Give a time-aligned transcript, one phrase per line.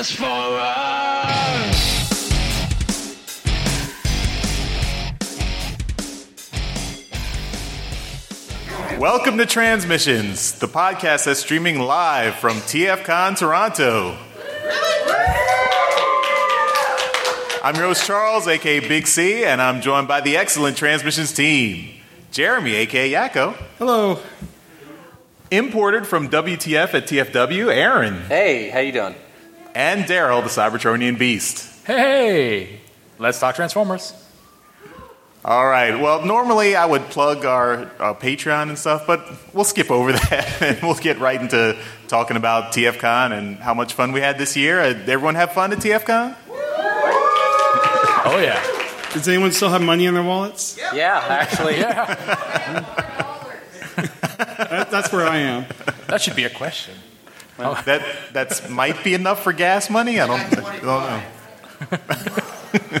[0.00, 0.64] Transformers!
[8.98, 14.16] Welcome to Transmissions, the podcast that's streaming live from TFCon Toronto.
[17.62, 21.90] I'm your host Charles, aka Big C, and I'm joined by the excellent Transmissions team.
[22.30, 23.54] Jeremy, aka Yakko.
[23.76, 24.18] Hello.
[25.50, 28.22] Imported from WTF at TFW, Aaron.
[28.22, 29.14] Hey, how you doing?
[29.74, 31.86] And Daryl, the Cybertronian Beast.
[31.86, 32.80] Hey,
[33.18, 34.12] let's talk Transformers.
[35.42, 35.98] All right.
[35.98, 40.60] Well, normally I would plug our, our Patreon and stuff, but we'll skip over that
[40.62, 44.54] and we'll get right into talking about TFCon and how much fun we had this
[44.56, 44.80] year.
[44.80, 46.36] Uh, Did everyone have fun at TFCon?
[48.22, 48.62] Oh yeah,
[49.14, 50.78] Does anyone still have money in their wallets?
[50.92, 51.76] Yeah, actually.
[53.96, 55.64] That, that's where I am.
[56.06, 56.94] that should be a question.
[57.60, 60.20] That that's might be enough for gas money.
[60.20, 61.22] I don't, I don't know.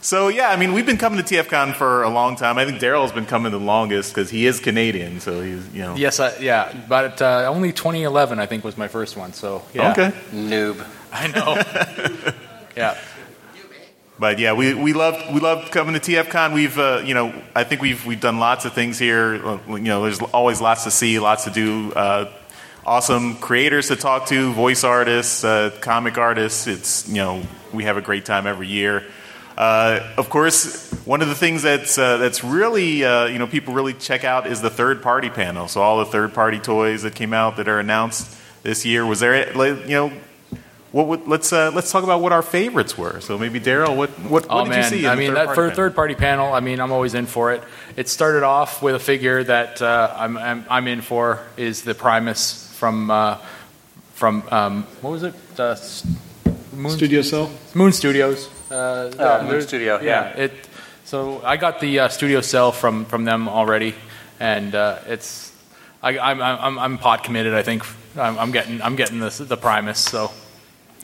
[0.00, 2.58] so yeah, I mean, we've been coming to TFCon for a long time.
[2.58, 5.20] I think Daryl's been coming the longest because he is Canadian.
[5.20, 8.88] So he's you know Yes, I, yeah, but uh, only 2011 I think was my
[8.88, 9.32] first one.
[9.32, 9.92] So yeah.
[9.92, 10.12] okay.
[10.32, 10.84] Noob.
[11.12, 12.32] I know.
[12.76, 12.96] yeah,
[14.18, 16.52] But yeah, we, we love we love coming to TFCon.
[16.52, 19.34] We've uh, you know I think we've we've done lots of things here.
[19.46, 21.92] Uh, You know, there's always lots to see, lots to do.
[21.92, 22.32] Uh,
[22.84, 26.66] awesome creators to talk to, voice artists, uh, comic artists.
[26.66, 29.04] It's you know we have a great time every year.
[29.56, 33.94] Uh, of course, one of the things that's uh, that's really you know people really
[33.94, 35.68] check out is the third party panel.
[35.68, 39.06] So all the third party toys that came out that are announced this year.
[39.06, 39.52] Was there
[39.86, 40.12] you know
[40.92, 43.20] would, let's uh, let's talk about what our favorites were.
[43.20, 45.04] So maybe Daryl, what what, what oh did man, you see?
[45.04, 45.76] in I mean third that for panel?
[45.76, 46.52] third party panel.
[46.54, 47.62] I mean, I'm always in for it.
[47.96, 51.94] It started off with a figure that uh, I'm, I'm I'm in for is the
[51.94, 53.36] Primus from uh,
[54.14, 55.34] from um, what was it?
[55.58, 56.06] Uh, S-
[56.72, 57.50] Moon Studio Cell.
[57.74, 58.48] Moon Studios.
[58.70, 60.28] Uh, Oh, Moon Studio, yeah.
[60.36, 60.52] It.
[61.04, 63.94] So I got the uh, Studio Cell from from them already,
[64.40, 65.52] and uh, it's
[66.02, 67.52] I, I'm I'm I'm pod committed.
[67.54, 67.84] I think
[68.16, 69.98] I'm, I'm getting I'm getting the the Primus.
[69.98, 70.30] So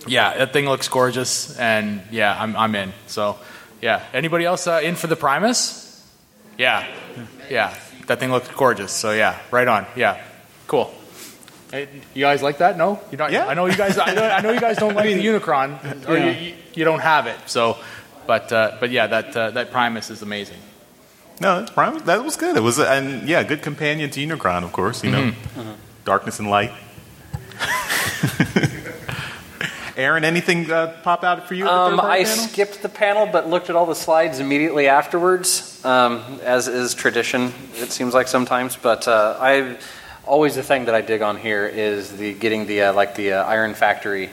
[0.07, 2.93] yeah, that thing looks gorgeous, and yeah, I'm I'm in.
[3.07, 3.39] So
[3.81, 5.83] yeah, anybody else uh, in for the Primus?
[6.59, 6.87] Yeah,
[7.51, 7.75] yeah,
[8.07, 8.93] that thing looks gorgeous.
[8.93, 9.87] So yeah, right on.
[9.97, 10.23] Yeah,
[10.67, 10.93] cool.
[11.71, 12.77] Hey, you guys like that?
[12.79, 13.33] No, you don't.
[13.33, 13.47] Yeah.
[13.47, 13.99] I know you guys.
[13.99, 16.31] I know, I know you guys don't like the Unicron, or Yeah.
[16.31, 17.37] you, you, you don't have it.
[17.47, 17.77] So,
[18.27, 20.59] but uh, but yeah, that uh, that Primus is amazing.
[21.41, 22.57] No, that's prime- that was good.
[22.57, 25.03] It was and yeah, good companion to Unicron, of course.
[25.03, 25.73] You know, Mm-hmm.
[26.05, 26.71] darkness and light.
[29.97, 31.69] Aaron, anything uh, pop out for you?
[31.69, 32.27] Um, I panel?
[32.27, 37.53] skipped the panel, but looked at all the slides immediately afterwards, um, as is tradition.
[37.75, 39.77] It seems like sometimes, but uh, I
[40.27, 43.35] always the thing that I dig on here is the getting the uh, like the
[43.35, 44.31] uh, Iron Factory,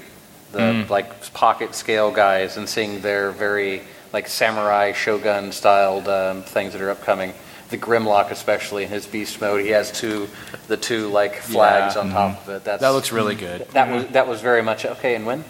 [0.52, 3.84] the like pocket scale guys, and seeing their very
[4.14, 7.34] like samurai shogun styled um, things that are upcoming.
[7.72, 10.28] The Grimlock, especially in his beast mode, he has two,
[10.68, 12.02] the two like flags Yeah.
[12.02, 12.64] on top of it.
[12.66, 13.68] That's That looks really good.
[13.70, 15.16] that was that was very much okay.
[15.16, 15.44] And when?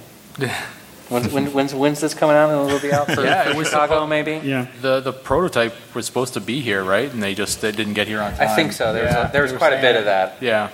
[1.10, 2.50] When, when, when's, when's this coming out?
[2.52, 4.40] And it'll be out for Yeah, it was Chicago, suppo- maybe.
[4.48, 4.68] Yeah.
[4.82, 7.12] The the prototype was supposed to be here, right?
[7.12, 8.48] And they just they didn't get here on time.
[8.48, 8.94] I think so.
[8.94, 10.38] There was, Yeah, a, there was they were quite a bit of that.
[10.42, 10.70] Yeah,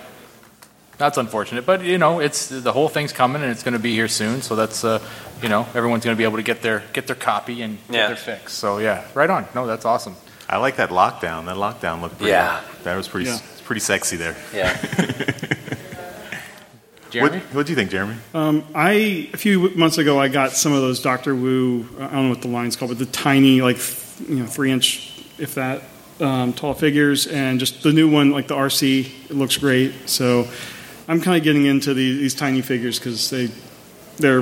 [0.99, 3.93] that's unfortunate, but you know, it's the whole thing's coming and it's going to be
[3.95, 4.41] here soon.
[4.43, 4.99] So that's uh,
[5.41, 7.95] you know, everyone's going to be able to get their get their copy and get
[7.95, 8.07] Yeah.
[8.07, 8.53] their fix.
[8.53, 9.47] So yeah, right on.
[9.55, 10.15] No, that's awesome.
[10.49, 11.45] I like that lockdown.
[11.45, 12.31] That lockdown looked pretty.
[12.31, 12.61] Yeah.
[12.83, 13.27] that was pretty.
[13.29, 13.39] Yeah.
[13.65, 14.35] Pretty sexy there.
[14.53, 14.77] Yeah.
[17.07, 18.15] What Jeremy, What do you think, Jeremy?
[18.33, 21.87] Um, I a few months ago I got some of those Doctor Wu.
[21.99, 23.77] I don't know what the line's called, but the tiny, like
[24.27, 25.83] you know, three inch, if that,
[26.19, 30.09] um, tall figures, and just the new one, like the RC, it looks great.
[30.09, 30.47] So
[31.07, 33.49] I'm kind of getting into the, these tiny figures because they
[34.17, 34.41] they're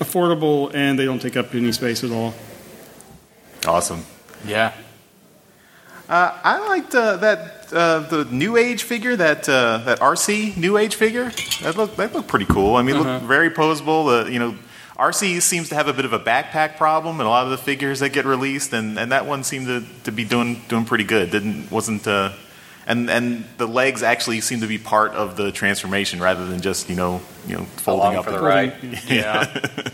[0.00, 2.32] affordable and they don't take up any space at all.
[3.66, 4.04] Awesome.
[4.46, 4.72] yeah,
[6.08, 10.78] Uh, I liked uh, that uh, the New Age figure, that uh, that RC New
[10.78, 11.30] Age figure.
[11.62, 12.76] That looked that looked pretty cool.
[12.76, 13.12] I mean, it Uh-huh.
[13.14, 14.30] looked very posable.
[14.32, 14.56] You know,
[14.96, 17.58] RC seems to have a bit of a backpack problem, and a lot of the
[17.58, 21.04] figures that get released, and, and that one seemed to, to be doing doing pretty
[21.04, 21.30] good.
[21.30, 22.06] Didn't wasn't.
[22.06, 22.32] Uh,
[22.86, 26.88] and and the legs actually seem to be part of the transformation rather than just
[26.88, 28.72] you know you know folding Along up for the ride.
[29.08, 29.44] yeah.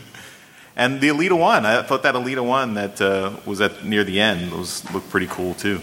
[0.77, 4.21] And the Alita one, I thought that Alita one that uh, was at near the
[4.21, 5.81] end was looked pretty cool too.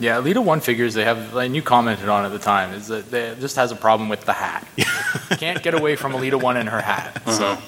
[0.00, 3.10] Yeah, Alita One figures they have, and you commented on at the time, is that
[3.10, 4.66] they just has a problem with the hat.
[5.38, 7.20] Can't get away from Alita One and her hat.
[7.28, 7.58] So,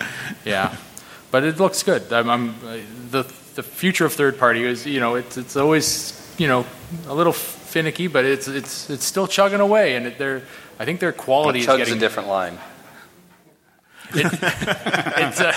[0.45, 0.77] yeah,
[1.33, 2.13] but it looks good.
[2.13, 2.55] I'm, I'm
[3.11, 3.25] the
[3.57, 6.65] the future of third party is you know it's it's always you know
[7.09, 10.43] a little finicky, but it's it's it's still chugging away, and it, they're
[10.79, 12.59] I think their quality is Chug's getting a different line.
[14.15, 15.53] it's uh,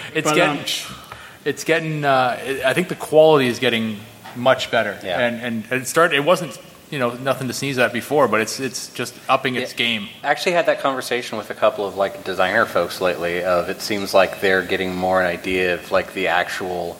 [0.14, 0.96] it's But, getting um,
[1.44, 2.04] it's getting.
[2.04, 3.98] Uh, it, I think the quality is getting
[4.38, 4.98] much better.
[5.02, 5.18] Yeah.
[5.20, 6.16] And, and and it started.
[6.16, 6.58] It wasn't
[6.90, 9.76] you know nothing to sneeze at before, but it's it's just upping its Yeah.
[9.78, 10.08] game.
[10.22, 13.42] I actually had that conversation with a couple of like designer folks lately.
[13.44, 16.96] Of it seems like they're getting more an idea of like the actual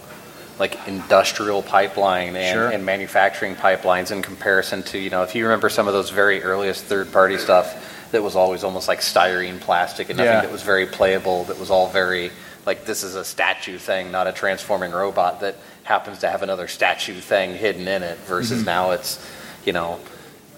[0.58, 2.68] like industrial pipeline and, Sure.
[2.68, 6.42] and manufacturing pipelines in comparison to you know if you remember some of those very
[6.42, 10.40] earliest third party stuff that was always almost like styrene plastic and nothing Yeah.
[10.40, 12.32] that was very playable that was all very
[12.66, 15.54] like this is a statue thing not a transforming robot that
[15.88, 19.18] happens to have another statue thing hidden in it versus now it's
[19.64, 19.98] you know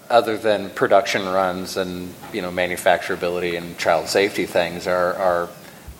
[0.09, 5.49] other than production runs and you know manufacturability and child safety things are are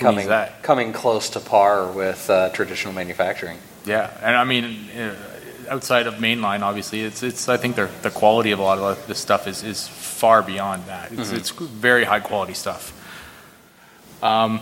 [0.01, 0.27] coming
[0.61, 3.57] coming close to par with uh, traditional manufacturing.
[3.85, 5.15] Yeah, and I mean, uh,
[5.69, 7.47] outside of mainline, obviously, it's it's.
[7.47, 10.85] I think the the quality of a lot of this stuff is is far beyond
[10.85, 11.11] that.
[11.11, 12.97] It's it's very high quality stuff.
[14.21, 14.59] Um,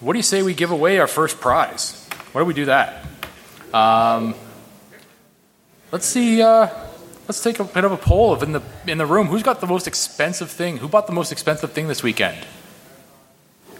[0.00, 2.08] what do you say we give away our first prize?
[2.32, 3.04] Why do we do that?
[3.74, 4.36] Um,
[5.90, 6.40] let's see.
[6.40, 6.68] Uh,
[7.26, 9.26] let's take a bit of a poll of in the in the room.
[9.26, 10.76] Who's got the most expensive thing?
[10.76, 12.46] Who bought the most expensive thing this weekend?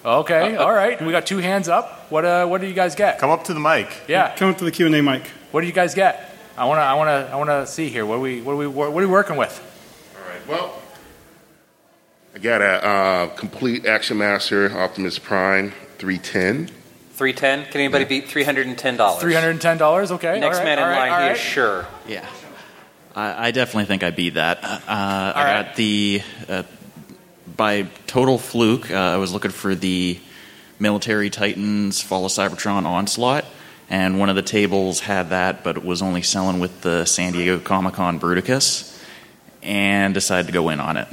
[0.05, 1.00] Okay, all right.
[1.00, 2.11] We got two hands up.
[2.11, 3.20] What uh, what do you guys get?
[3.20, 3.88] Come up to the mic.
[4.08, 4.35] Yeah.
[4.35, 5.29] Come up to the Q and A mic.
[5.52, 6.29] What do you guys get?
[6.56, 6.82] I want to.
[6.82, 7.32] I want to.
[7.32, 8.05] I want to see here.
[8.05, 8.43] What are we?
[8.43, 8.67] What are we?
[8.67, 9.55] What are we working with?
[10.19, 10.47] All right.
[10.49, 10.82] Well,
[12.35, 16.83] I got a uh, complete Action Master Optimus Prime 310.
[17.14, 17.64] Three ten.
[17.66, 19.22] Can anybody beat three hundred and ten dollars?
[19.22, 20.11] Three hundred and ten dollars.
[20.11, 20.40] Okay.
[20.40, 21.37] Next all right, man in all right, line, all he right.
[21.37, 21.87] is sure.
[22.08, 22.28] Yeah.
[23.14, 24.64] I, I definitely think I beat that.
[24.64, 25.66] Uh, I right.
[25.66, 26.64] got the, uh,
[27.56, 30.19] by total fluke, uh, I was looking for the
[30.81, 33.44] Military Titans Fall of Cybertron Onslaught,
[33.88, 37.32] and one of the tables had that, but it was only selling with the San
[37.32, 39.00] Diego Comic Con Bruticus,
[39.62, 41.06] and decided to go in on it.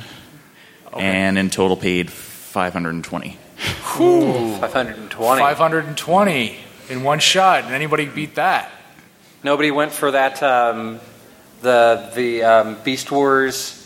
[0.97, 5.41] And in total paid 520 Five hundred and twenty.
[5.41, 6.57] Five hundred and twenty
[6.89, 7.63] in one shot.
[7.63, 8.71] And anybody beat that?
[9.43, 10.41] Nobody went for that.
[10.41, 10.99] Um,
[11.61, 13.77] the the um, Beast Wars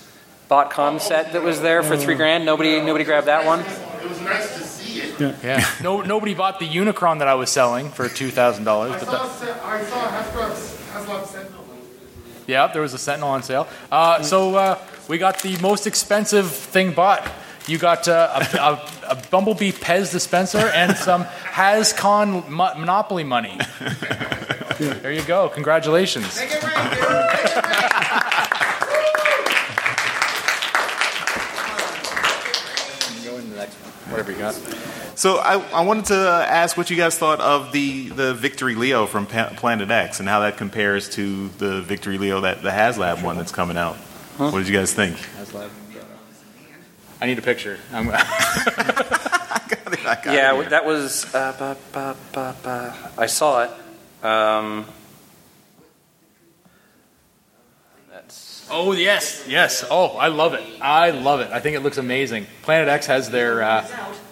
[0.49, 2.45] BotCon set that was there for three grand.
[2.45, 3.59] Nobody nobody grabbed that one.
[3.61, 5.35] It was nice to see it.
[5.43, 5.65] Yeah.
[5.81, 6.01] no.
[6.01, 8.91] Nobody bought the Unicron that I was selling for two thousand dollars.
[9.03, 9.21] But that,
[9.63, 10.51] I saw Hasbro,
[10.93, 11.65] Hasbro Sentinel.
[12.47, 13.67] yeah, there was a Sentinel on sale.
[13.91, 14.79] Uh, so uh,
[15.09, 17.29] we got the most expensive thing bought.
[17.67, 23.57] You got uh, a, a, a Bumblebee Pez dispenser and some HasCon mo- Monopoly money.
[24.77, 25.49] There you go.
[25.49, 26.37] Congratulations.
[34.09, 34.53] Whatever you got.
[35.15, 39.05] So I, I wanted to ask what you guys thought of the, the Victory Leo
[39.07, 43.23] from Pa- Planet X and how that compares to the Victory Leo that the HasLab
[43.23, 43.95] one that's coming out.
[44.37, 45.17] What did you guys think?
[47.25, 47.79] I need a picture.
[47.91, 48.13] I'm, I
[50.23, 50.69] got Yeah, it here.
[50.69, 51.25] that was.
[51.33, 52.95] Uh, ba, ba, ba, ba.
[53.17, 53.71] I saw it.
[54.23, 54.85] Um,
[58.11, 59.83] that's oh yes, yes.
[59.89, 60.61] Oh, I love it.
[60.79, 61.49] I love it.
[61.51, 62.45] I think it looks amazing.
[62.61, 63.87] Planet X has their uh,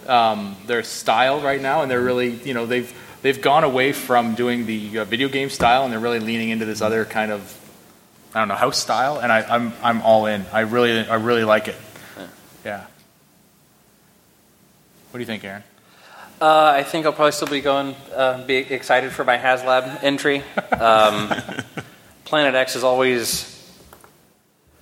[0.08, 2.94] um, their style right now, and they're really you know they've
[3.24, 6.66] they've gone away from doing the uh, video game style, and they're really leaning into
[6.66, 7.60] this other kind of
[8.36, 10.46] I don't know house style, and I, I'm I'm all in.
[10.54, 11.76] I really I really like it.
[12.66, 12.86] Yeah.
[15.12, 15.64] What do you think, Aaron?
[16.42, 20.42] Uh, I think I'll probably still be going, uh, be excited for my HasLab entry.
[20.72, 21.32] Um,
[22.26, 23.50] Planet X is always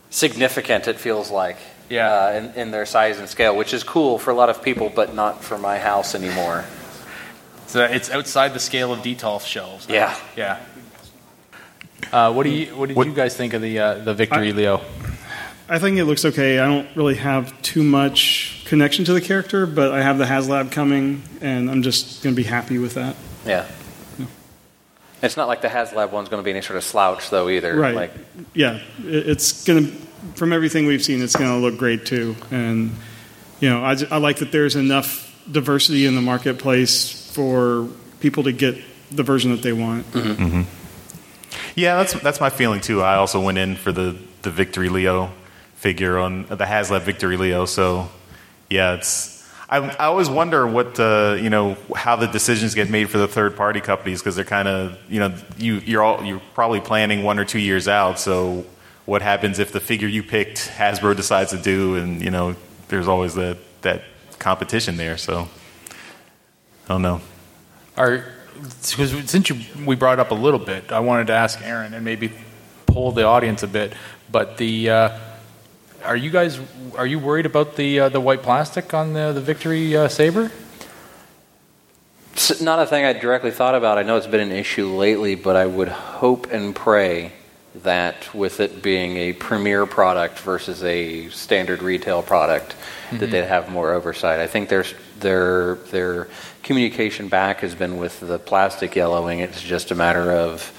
[0.09, 1.57] significant, it feels like,
[1.89, 2.09] Yeah.
[2.11, 4.89] uh, in, in their size and scale, which is cool for a lot of people,
[4.93, 6.63] but not for my house anymore.
[7.65, 9.87] It's, uh, it's outside the scale of Detolf shelves.
[9.89, 10.15] Yeah.
[10.37, 10.59] Yeah.
[12.11, 14.49] Uh, what do you What did What- you guys think of the uh, the Victory
[14.49, 14.81] I- Leo?
[15.71, 16.59] I think it looks okay.
[16.59, 20.69] I don't really have too much connection to the character, but I have the HasLab
[20.69, 23.15] coming, and I'm just going to be happy with that.
[23.45, 23.65] Yeah.
[25.23, 27.73] It's not like the HasLab one's going to be any sort of slouch, though, either.
[27.73, 27.95] Right.
[27.95, 28.11] Like,
[28.53, 29.91] yeah, it's going to,
[30.35, 32.35] from everything we've seen, it's going to look great too.
[32.51, 32.91] And,
[33.61, 37.87] you know, I, I like that there's enough diversity in the marketplace for
[38.19, 38.77] people to get
[39.09, 40.05] the version that they want.
[40.11, 40.43] Mm-hmm.
[40.43, 40.61] Mm-hmm.
[41.75, 43.01] Yeah, that's that's my feeling too.
[43.01, 45.31] I also went in for the, the Victory Leo
[45.81, 47.65] figure on the HasLab Victory Leo.
[47.65, 48.07] So
[48.69, 53.09] yeah, it's I, I always wonder what uh, you know how the decisions get made
[53.09, 56.41] for the third party companies because they're kind of you know you you're all you're
[56.53, 58.19] probably planning one or two years out.
[58.19, 58.63] So
[59.05, 62.55] what happens if the figure you picked Hasbro decides to do, and you know
[62.89, 64.03] there's always that that
[64.37, 65.17] competition there.
[65.17, 65.47] So
[66.85, 67.21] I don't know.
[67.97, 68.25] Are
[68.87, 72.05] because since you we brought up a little bit, I wanted to ask Aaron and
[72.05, 72.31] maybe
[72.85, 73.93] pull the audience a bit.
[74.31, 75.19] But the uh,
[76.03, 76.59] are you guys
[76.97, 80.51] are you worried about the uh, the white plastic on the the Victory uh, saber?
[82.33, 83.97] It's not a thing I directly thought about.
[83.97, 87.33] I know it's been an issue lately, but I would hope and pray
[87.83, 92.75] that with it being a premier product versus a standard retail product,
[93.11, 94.39] that they'd have more oversight.
[94.39, 96.27] I think there's their their
[96.63, 99.39] communication back has been with the plastic yellowing.
[99.39, 100.71] It's just a matter of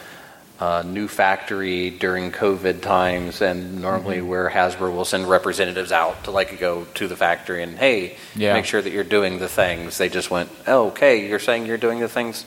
[0.62, 6.30] uh, new factory during COVID times, and normally where Hasbro will send representatives out to
[6.30, 8.52] like go to the factory and hey, Yeah.
[8.54, 9.98] make sure that you're doing the things.
[9.98, 12.44] They just went, oh, okay, you're saying you're doing the things.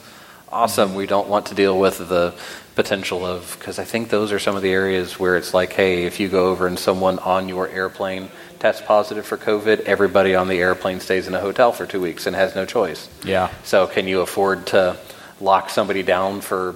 [0.50, 0.96] Awesome.
[0.96, 2.34] We don't want to deal with the
[2.76, 6.06] potential of because I think those are some of the areas where it's like, hey,
[6.06, 8.30] if you go over and someone on your airplane
[8.60, 12.28] tests positive for COVID, everybody on the airplane stays in a hotel for two weeks
[12.28, 13.10] and has no choice.
[13.26, 13.50] Yeah.
[13.64, 14.96] So can you afford to
[15.42, 16.76] lock somebody down for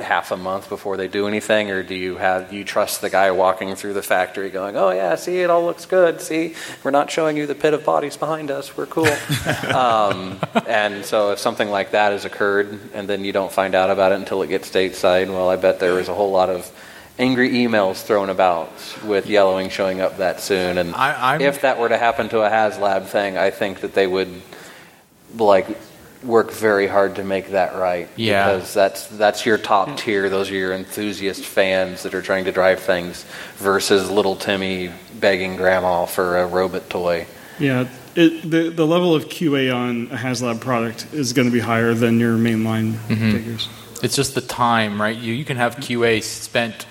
[0.00, 3.30] half a month before they do anything, or do you have you trust the guy
[3.30, 6.20] walking through the factory going, "Oh yeah, see it all looks good.
[6.20, 8.76] See, we're not showing you the pit of bodies behind us.
[8.76, 9.06] We're cool."
[9.74, 13.90] um, and so if something like that has occurred, and then you don't find out
[13.90, 16.70] about it until it gets stateside, well, I bet there was a whole lot of
[17.18, 18.70] angry emails thrown about
[19.04, 20.78] with yellowing showing up that soon.
[20.78, 24.06] And I- if that were to happen to a HasLab thing, I think that they
[24.06, 24.40] would
[25.36, 25.66] like
[26.22, 28.08] work very hard to make that right.
[28.16, 28.54] Yeah.
[28.54, 30.28] Because that's that's your top tier.
[30.28, 33.24] Those are your enthusiast fans that are trying to drive things
[33.56, 37.26] versus little Timmy begging grandma for a robot toy.
[37.58, 41.60] Yeah, it, the the level of QA on a HasLab product is going to be
[41.60, 43.32] higher than your mainline mm-hmm.
[43.32, 43.68] figures.
[44.02, 45.16] It's just the time, right?
[45.16, 46.86] You, you can have QA spent,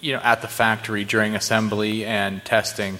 [0.00, 2.98] you know, at the factory during assembly and testing,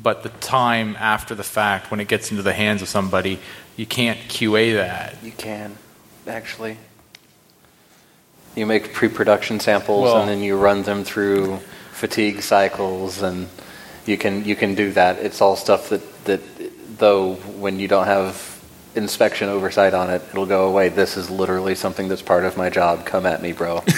[0.00, 3.40] but the time after the fact, when it gets into the hands of somebody,
[3.76, 5.16] you can't QA that.
[5.22, 5.76] You can
[6.26, 6.76] actually.
[8.54, 11.58] You make pre-production samples Well- and then you run them through
[11.92, 13.48] fatigue cycles, and
[14.06, 15.18] you can you can do that.
[15.18, 16.40] It's all stuff that that
[16.98, 18.48] though when you don't have
[18.94, 20.90] inspection oversight on it, it'll go away.
[20.90, 23.06] This is literally something that's part of my job.
[23.06, 23.82] Come at me, bro.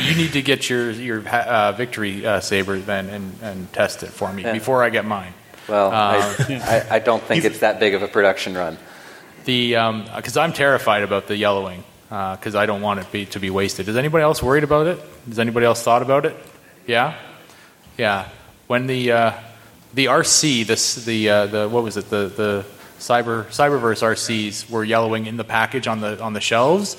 [0.00, 4.10] You need to get your your uh, victory uh, saber then and, and test it
[4.10, 4.52] for me Yeah.
[4.52, 5.34] before I get mine.
[5.68, 8.78] Well, Uh, I, I, I don't think it's that big of a production run.
[9.44, 9.72] The
[10.16, 13.88] because I'm terrified about the yellowing because I don't want it be, to be wasted.
[13.88, 14.98] Is anybody else worried about it?
[15.28, 16.36] Has anybody else thought about it?
[16.86, 17.14] Yeah,
[17.96, 18.28] yeah.
[18.66, 19.32] When the uh,
[19.94, 22.64] the RC this the uh, the what was it the the
[22.98, 26.96] cyber cyberverse RCs were yellowing in the package on the on the shelves,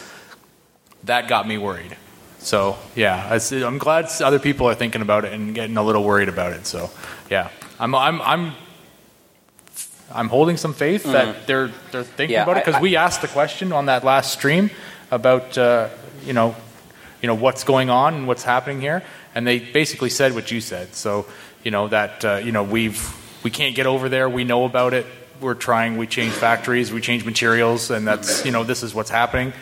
[1.03, 1.95] that got me worried.
[2.39, 6.29] So yeah, I'm glad other people are thinking about it and getting a little worried
[6.29, 6.65] about it.
[6.65, 6.89] So
[7.29, 8.53] yeah, I'm I'm I'm
[10.11, 13.27] I'm holding some faith that they're they're thinking Yeah, about it because we asked the
[13.27, 14.69] question on that last stream
[15.11, 15.89] about uh,
[16.25, 16.55] you know
[17.21, 19.03] you know what's going on and what's happening here,
[19.35, 20.93] and they basically said what you said.
[20.95, 21.25] So
[21.63, 24.27] you know that uh, you know we've we can't get over there.
[24.27, 25.05] We know about it.
[25.39, 25.97] We're trying.
[25.97, 26.91] We change factories.
[26.91, 29.53] We change materials, and that's you know this is what's happening.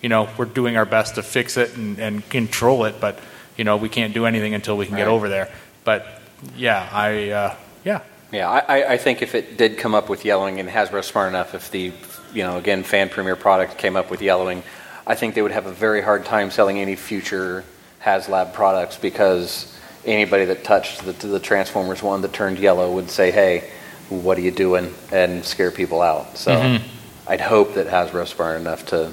[0.00, 3.18] You know we're doing our best to fix it and, and control it, but
[3.56, 5.50] you know we can't do anything until we can get over there.
[5.84, 6.17] But
[6.56, 8.02] yeah, I uh, yeah.
[8.30, 11.54] Yeah, I, I- think if it did come up with yellowing and Hasbro smart enough,
[11.54, 11.92] if the,
[12.34, 14.62] you know, again, fan premier product came up with yellowing,
[15.06, 17.64] I think they would have a very hard time selling any future
[18.02, 23.30] HasLab products because anybody that touched the, the Transformers one that turned yellow would say,
[23.30, 23.70] hey,
[24.10, 24.94] what are you doing?
[25.10, 26.36] And scare people out.
[26.36, 26.78] So
[27.26, 29.10] I'd hope that Hasbro's smart enough to,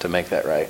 [0.00, 0.68] to make that right.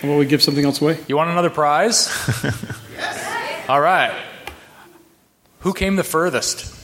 [0.00, 0.98] How about we give something else away?
[1.08, 2.08] You want another prize?
[2.96, 3.68] Yes.
[3.68, 4.10] All right.
[5.60, 6.74] Who came the furthest?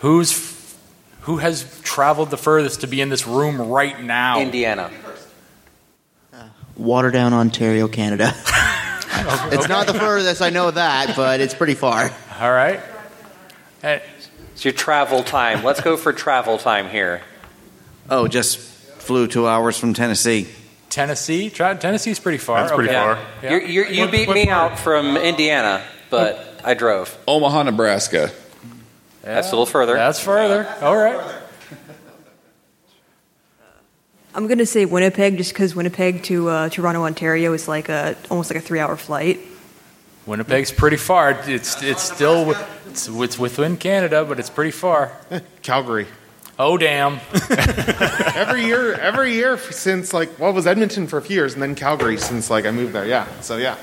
[0.00, 0.76] Who's
[1.20, 4.38] who has traveled the furthest to be in this room right now?
[4.40, 4.90] Indiana.
[6.78, 8.34] Waterdown, Ontario, Canada.
[9.50, 12.10] it's not the furthest, I know that, but it's pretty far.
[12.38, 12.80] All right.
[13.82, 14.00] Eh,
[14.52, 15.64] It's your travel time.
[15.64, 17.22] Let's go for travel time here.
[18.10, 20.48] Oh, just flew two hours from Tennessee.
[20.94, 21.50] Tennessee.
[21.50, 22.60] Tra- Tennessee's pretty far.
[22.60, 22.98] That's pretty Okay.
[22.98, 23.18] far.
[23.42, 23.50] Yeah.
[23.50, 24.72] You're, you're, you What- beat what me part?
[24.72, 27.16] out from Indiana, but I drove.
[27.26, 28.30] Omaha, Nebraska.
[29.22, 29.94] That's a little further.
[29.94, 30.68] That's further.
[30.82, 31.18] All right.
[34.36, 38.50] I'm gonna say Winnipeg, just because Winnipeg to uh, Toronto, Ontario is like a almost
[38.50, 39.40] like a three-hour flight.
[40.26, 41.30] Winnipeg's pretty far.
[41.46, 42.52] It's it's still
[42.88, 45.12] it's, it's within Canada, but it's pretty far.
[45.62, 46.06] Calgary.
[46.58, 47.20] Oh damn.
[48.34, 51.74] Every year, every year since like well, was Edmonton for a few years, and then
[51.74, 53.06] Calgary since like I moved there.
[53.06, 53.76] Yeah, so yeah.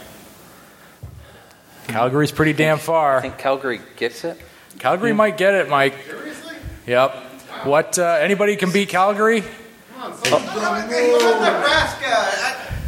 [1.88, 3.18] Calgary's pretty damn far.
[3.18, 4.40] I think Calgary gets it.
[4.80, 5.96] Calgary might get it, Mike.
[6.06, 6.56] Seriously?
[6.88, 7.16] Yep.
[7.64, 8.00] What?
[8.00, 9.44] Uh, anybody can beat Calgary?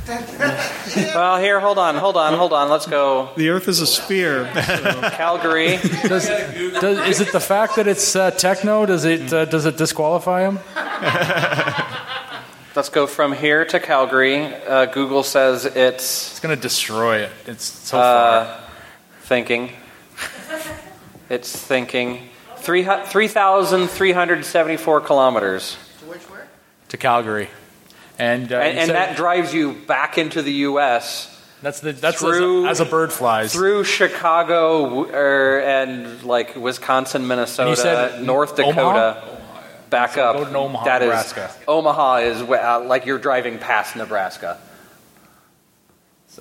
[1.16, 2.70] Well, here, hold on, hold on, hold on.
[2.70, 3.30] Let's go.
[3.38, 4.50] The Earth is a sphere.
[5.14, 5.78] Calgary.
[5.78, 8.86] Does, does, is it the fact that it's uh, techno?
[8.86, 10.60] Does it uh, does it disqualify him?
[12.76, 14.44] Let's go from here to Calgary.
[14.46, 17.32] Uh, Google says it's It's going to destroy it.
[17.48, 18.70] It's so uh, far.
[19.22, 19.72] thinking.
[21.30, 22.30] It's thinking.
[22.58, 25.78] Three hu- 3,374 kilometers.
[26.00, 26.48] To which where?
[26.90, 27.48] To Calgary,
[28.20, 31.30] and uh, And, and that drives you back into the U.S.
[31.62, 33.54] that's the that's through- as, a, as a bird flies.
[33.54, 38.72] through Chicago er, and like Wisconsin, Minnesota, said North Omaha?
[38.72, 39.38] Dakota,
[39.90, 40.36] back up.
[40.38, 41.52] go to Omaha, That is- Nebraska.
[41.68, 44.60] Omaha is uh, like you're driving past Nebraska.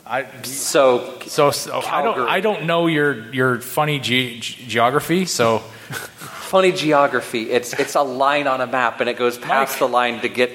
[0.07, 5.27] I, So so, so I don't I don't know your your funny ge- geography.
[5.27, 7.51] So funny geography.
[7.51, 9.79] It's it's a line on a map, and it goes past Mike.
[9.81, 10.51] the line to get.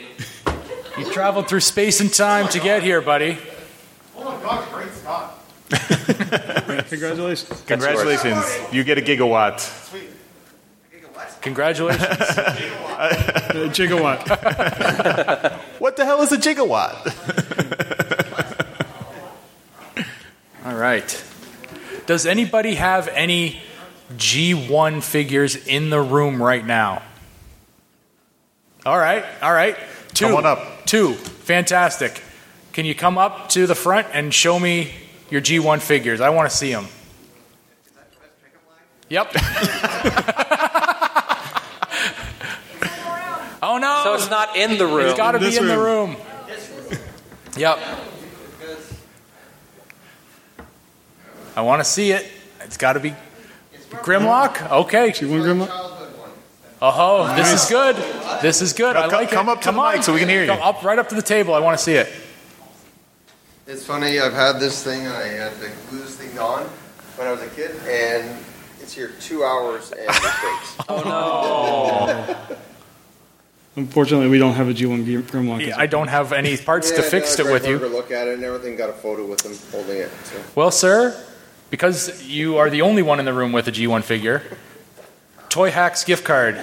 [0.98, 3.38] You traveled through space and time to get here, buddy.
[4.16, 5.34] Oh my god, great spot.
[6.90, 7.64] Congratulations.
[7.68, 9.60] Congratulations, you get a gigawatt.
[9.60, 10.10] Sweet.
[10.92, 11.42] Gigawatt?
[11.42, 12.08] Congratulations.
[12.98, 13.10] Uh,
[13.70, 14.28] gigawatt.
[15.80, 17.14] What the hell is a gigawatt?
[20.66, 21.24] All right.
[22.08, 23.62] Does anybody have any
[24.16, 27.04] G1 figures in the room right now?
[28.86, 29.78] All right, all right.
[30.14, 30.26] Two.
[30.26, 30.77] Come on up.
[30.88, 31.14] Two.
[31.16, 32.24] Fantastic.
[32.72, 34.92] Can you come up to the front and show me
[35.30, 36.22] your G1 figures?
[36.22, 36.88] I want to see them.
[39.10, 39.32] Yep.
[43.62, 44.02] oh no!
[44.04, 45.08] So it's not in the room.
[45.08, 46.12] It's got to be This in the room.
[46.12, 46.22] room.
[47.58, 47.80] Yep.
[51.56, 52.30] I want to see it.
[52.62, 53.14] It's got to be
[53.90, 54.72] Grimlock.
[54.72, 55.12] Okay.
[55.12, 55.97] G1 Grimlock?
[56.82, 57.96] Oh, this is good.
[58.42, 58.96] This is good.
[58.96, 59.54] I Come- like come it.
[59.54, 60.48] up to the mic so we can hear you.
[60.48, 61.54] Come up right up to the table.
[61.54, 62.12] I want to see it.
[63.66, 66.64] It's funny, I've had this thing I had the glue this thing on
[67.18, 68.38] when I was a kid, and
[68.80, 70.78] it's here two hours and it breaks.
[70.90, 72.58] Oh no.
[73.76, 75.68] Unfortunately, we don't have a G1 Grim- Grimlock.
[75.68, 77.78] Yeah, I don't have any parts to fix no, it with you.
[77.78, 80.10] Look at it and everything, got a photo with him holding it.
[80.24, 80.42] So.
[80.56, 81.16] Well, sir,
[81.70, 84.42] because you are the only one in the room with a G1 figure,
[85.50, 86.56] Toyhax gift card,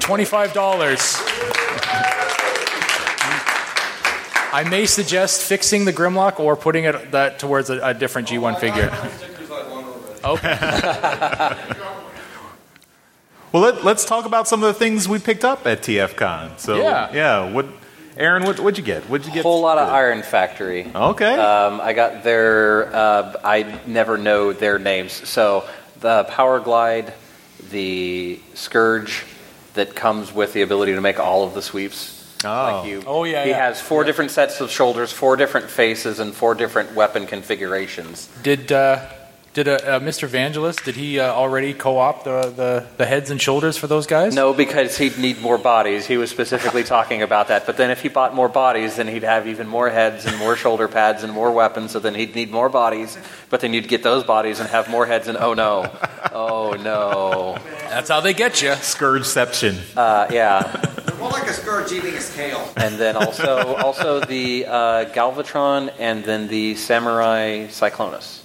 [0.00, 1.16] twenty-five dollars.
[4.52, 8.58] I may suggest fixing the Grimlock or putting it that towards a, a different G1
[8.58, 8.90] figure.
[10.24, 11.56] Okay.
[13.52, 16.58] Well, let, let's talk about some of the things we picked up at TFCon.
[16.58, 17.10] So, Yeah.
[17.14, 17.50] yeah.
[17.50, 17.64] What,
[18.18, 18.44] Aaron?
[18.44, 19.04] What, what'd you get?
[19.04, 19.40] What'd you get?
[19.40, 19.88] A whole lot of?
[19.88, 20.90] Iron Factory.
[20.94, 21.38] Okay.
[21.38, 22.94] Um, I got their.
[22.94, 25.12] Uh, I never know their names.
[25.26, 25.66] So
[26.00, 27.14] the Power Glide,
[27.70, 29.24] the Scourge,
[29.74, 32.14] that comes with the ability to make all of the sweeps.
[32.44, 32.48] Oh.
[32.48, 33.58] Like you, Oh, yeah, He yeah.
[33.66, 38.28] has four different sets of shoulders, four different faces, and four different weapon configurations.
[38.42, 39.06] Did uh,
[39.56, 40.28] did uh, uh, Mr.
[40.28, 40.84] Vangelis?
[40.84, 44.34] Did he uh, already co-op the, the the heads and shoulders for those guys?
[44.34, 46.06] No, because he'd need more bodies.
[46.06, 47.64] He was specifically talking about that.
[47.64, 50.56] But then if he bought more bodies, then he'd have even more heads and more
[50.56, 51.92] shoulder pads and more weapons.
[51.92, 53.16] So then he'd need more bodies.
[53.48, 55.26] But then you'd get those bodies and have more heads.
[55.26, 55.90] And oh no,
[56.32, 57.56] oh no,
[57.88, 58.72] That's how they get you.
[58.72, 59.80] Scourgeception.
[59.96, 61.16] uh, yeah.
[61.18, 62.70] More like a scourge eating his tail.
[62.76, 68.42] And then also also the uh, Galvatron and then the Samurai Cyclonus.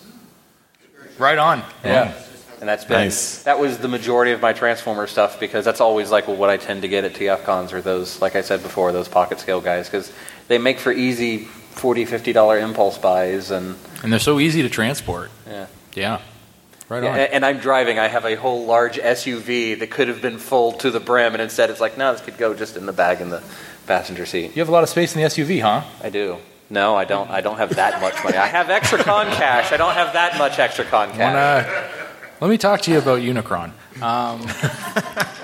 [1.22, 1.64] Right on.
[1.86, 2.14] Yeah.
[2.60, 3.44] And that's been Nice.
[3.44, 6.82] that was the majority of my Transformer stuff because that's always like what I tend
[6.84, 9.88] to get at TF cons or those like I said before those pocket scale guys
[9.88, 10.12] because
[10.48, 14.70] they make for easy 40 50 dollar impulse buys and And they're so easy to
[14.70, 15.32] transport.
[15.48, 15.66] yeah.
[15.96, 16.20] Yeah.
[16.90, 17.20] Right Yeah, on.
[17.20, 17.98] and, and I'm driving.
[18.00, 21.42] I have a whole large SUV that could have been full to the brim, and
[21.42, 23.42] instead it's like, no, this could go just in the bag in the
[23.88, 24.56] passenger seat.
[24.56, 25.84] You have a lot of space in the SUV, huh?
[26.04, 26.38] I do.
[26.72, 27.30] No, I don't.
[27.30, 28.38] I don't have that much money.
[28.38, 29.74] I have extra con cash.
[29.74, 31.66] I don't have that much extra con cash.
[31.68, 32.08] Wanna,
[32.40, 33.72] let me talk to you about Unicron.
[34.02, 34.42] Um,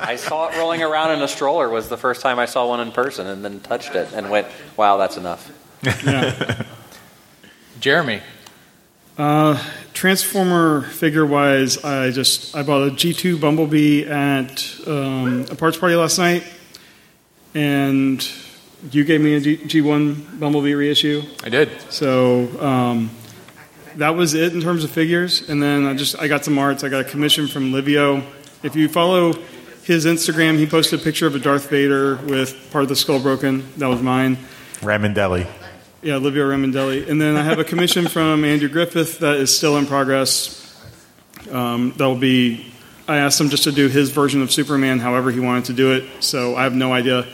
[0.01, 1.67] I saw it rolling around in a stroller.
[1.69, 4.47] Was the first time I saw one in person, and then touched it and went,
[4.77, 5.51] "Wow, that's enough."
[7.79, 8.21] Jeremy,
[9.17, 9.61] Uh,
[9.93, 15.95] Transformer figure wise, I just I bought a G2 Bumblebee at um, a parts party
[15.95, 16.43] last night,
[17.53, 18.21] and
[18.91, 21.23] you gave me a G- G1 Bumblebee reissue.
[21.43, 21.69] I did.
[21.91, 23.09] So um,
[23.95, 25.47] that was it in terms of figures.
[25.49, 26.83] And then I just I got some arts.
[26.83, 28.23] I got a commission from Livio.
[28.63, 29.33] If you follow
[29.83, 33.21] his Instagram, he posted a picture of a Darth Vader with part of the skull
[33.21, 33.63] broken.
[33.77, 34.37] That was mine.
[34.81, 35.47] Ramondelli.
[36.01, 37.09] Yeah, Livio Ramondelli.
[37.09, 40.63] And then I have a commission from Andrew Griffith that is still in progress.
[41.51, 42.73] Um, that will be.
[43.07, 45.93] I asked him just to do his version of Superman, however he wanted to do
[45.93, 46.03] it.
[46.21, 47.25] So I have no idea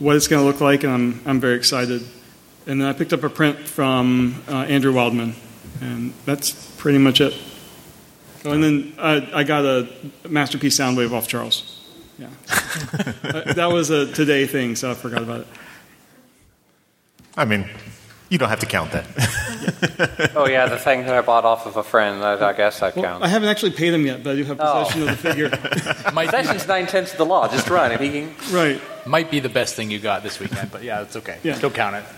[0.00, 2.02] what it's going to look like, and I'm I'm very excited.
[2.66, 5.34] and then I picked up a print from uh, Andrew Wildman,
[5.80, 7.32] and that's pretty much it.
[8.44, 9.86] Oh, and then I, I got a
[10.28, 11.76] masterpiece Soundwave off Charles.
[12.18, 12.28] Yeah,
[13.22, 15.46] Uh, that was a today thing, so I forgot about it.
[17.36, 17.68] I mean,
[18.30, 20.32] you don't have to count that.
[20.36, 22.24] oh yeah, the thing that I bought off of a friend.
[22.24, 23.24] I, I guess that Well, counts.
[23.24, 25.50] I haven't actually paid him yet, but I do have possession of the figure.
[26.14, 27.46] Possession's nine tenths of the law.
[27.48, 28.00] Just run it.
[28.00, 28.34] He can.
[28.50, 28.80] Right.
[29.06, 31.38] Might be the best thing you got this weekend, but yeah, it's okay.
[31.42, 31.58] Yeah.
[31.58, 32.04] Don't count it.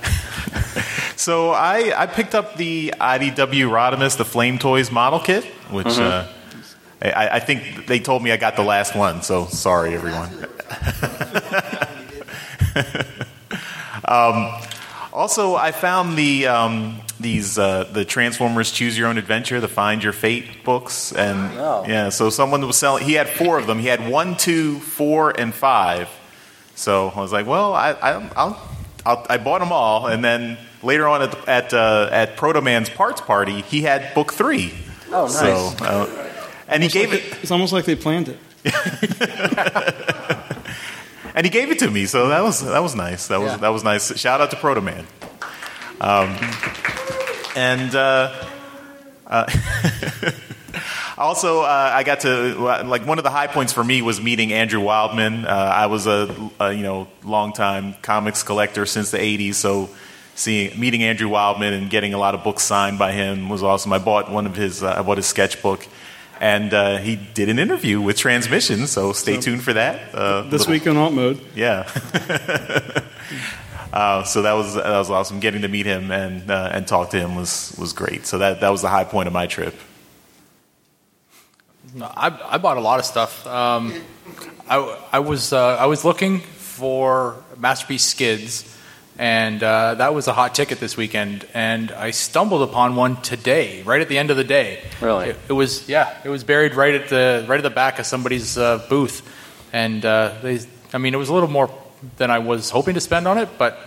[1.14, 6.00] So I, I picked up the IDW Rodimus, the Flame Toys model kit, which Mhm.
[6.00, 6.26] uh,
[7.00, 10.30] I, I think they told me I got the last one, so sorry, everyone.
[14.06, 14.52] um,
[15.12, 20.02] also, I found the um, these uh, the Transformers Choose Your Own Adventure, the Find
[20.02, 21.84] Your Fate books, and Oh.
[21.86, 23.04] yeah, so someone was selling.
[23.04, 23.78] He had four of them.
[23.78, 26.08] He had one, two, four, and five.
[26.74, 28.60] So I was like, well, I, I, I'll,
[29.04, 32.88] I'll, I bought them all, and then later on at at, uh, at Proto Man's
[32.88, 34.72] parts party, he had book three.
[35.10, 35.34] Oh, nice.
[35.38, 36.28] So, uh,
[36.68, 38.38] and he gave it, It's almost like they planned it.
[41.34, 42.06] and he gave it to me.
[42.06, 43.28] So that was that was nice.
[43.28, 43.56] That was Yeah.
[43.58, 44.16] that was nice.
[44.18, 45.06] Shout out to Proto Man.
[46.00, 46.36] Um,
[47.56, 48.32] and uh,
[49.26, 49.46] uh,
[51.18, 54.52] also, uh, I got to like one of the high points for me was meeting
[54.52, 55.46] Andrew Wildman.
[55.46, 59.90] Uh, I was a, a you know longtime comics collector since the '80s, so
[60.34, 63.92] seeing meeting Andrew Wildman and getting a lot of books signed by him was awesome.
[63.92, 65.86] I bought one of his uh, I bought his sketchbook.
[66.42, 70.12] And uh, he did an interview with Transmission, so stay So- tuned for that.
[70.12, 71.40] Uh, This little- week on Alt Mode.
[71.54, 71.86] yeah.
[73.92, 75.38] uh, so that was that was awesome.
[75.38, 78.26] Getting to meet him and uh, and talk to him was was great.
[78.26, 79.74] So that that was the high point of my trip.
[81.94, 83.46] No, I, I bought a lot of stuff.
[83.46, 83.92] Um,
[84.68, 84.76] I,
[85.12, 88.64] I was uh, I was looking for masterpiece skids,
[89.22, 91.46] and uh, that was a hot ticket this weekend.
[91.54, 94.82] And I stumbled upon one today, right at the end of the day.
[95.00, 95.28] Really?
[95.28, 98.06] It, it was yeah, it was buried right at the right at the back of
[98.06, 99.22] somebody's uh, booth,
[99.72, 100.58] and uh, they.
[100.92, 101.70] I mean, it was a little more
[102.16, 103.78] than I was hoping to spend on it, but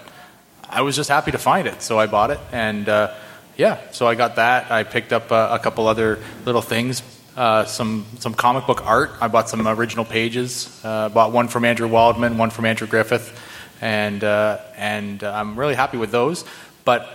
[0.70, 3.14] I was just happy to find it, so I bought it, and uh,
[3.58, 4.72] yeah, so I got that.
[4.72, 7.04] I picked up uh, a couple other little things,
[7.36, 9.12] uh, some some comic book art.
[9.20, 10.80] I bought some original pages.
[10.82, 13.38] Uh, bought one from Andrew Wildman, one from Andrew Griffith,
[13.82, 16.46] and uh, and uh, I'm really happy with those.
[16.84, 17.10] But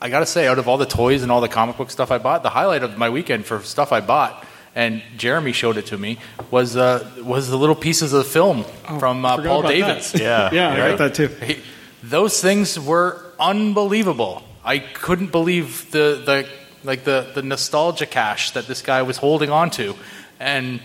[0.00, 2.10] I got to say, out of all the toys and all the comic book stuff
[2.10, 4.44] I bought, the highlight of my weekend for stuff I bought.
[4.74, 6.18] And Jeremy showed it to me.
[6.50, 8.64] Was uh, was the little pieces of film
[9.00, 10.12] from uh, Paul Davids?
[10.12, 10.20] that.
[10.22, 10.50] Yeah.
[10.52, 11.28] Yeah, I got that too.
[11.28, 11.60] He-
[12.02, 14.44] those things were unbelievable.
[14.64, 16.48] I couldn't believe the, the
[16.84, 19.96] like the, the nostalgia cache that this guy was holding on to,
[20.38, 20.80] and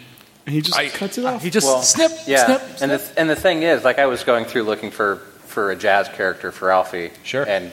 [0.46, 1.42] he just cuts it off.
[1.44, 2.46] He just Well, snip, yeah.
[2.46, 5.72] snip, And the and the thing is, like I was going through looking for for
[5.72, 7.12] a jazz character for Alfie.
[7.24, 7.44] Sure.
[7.48, 7.72] And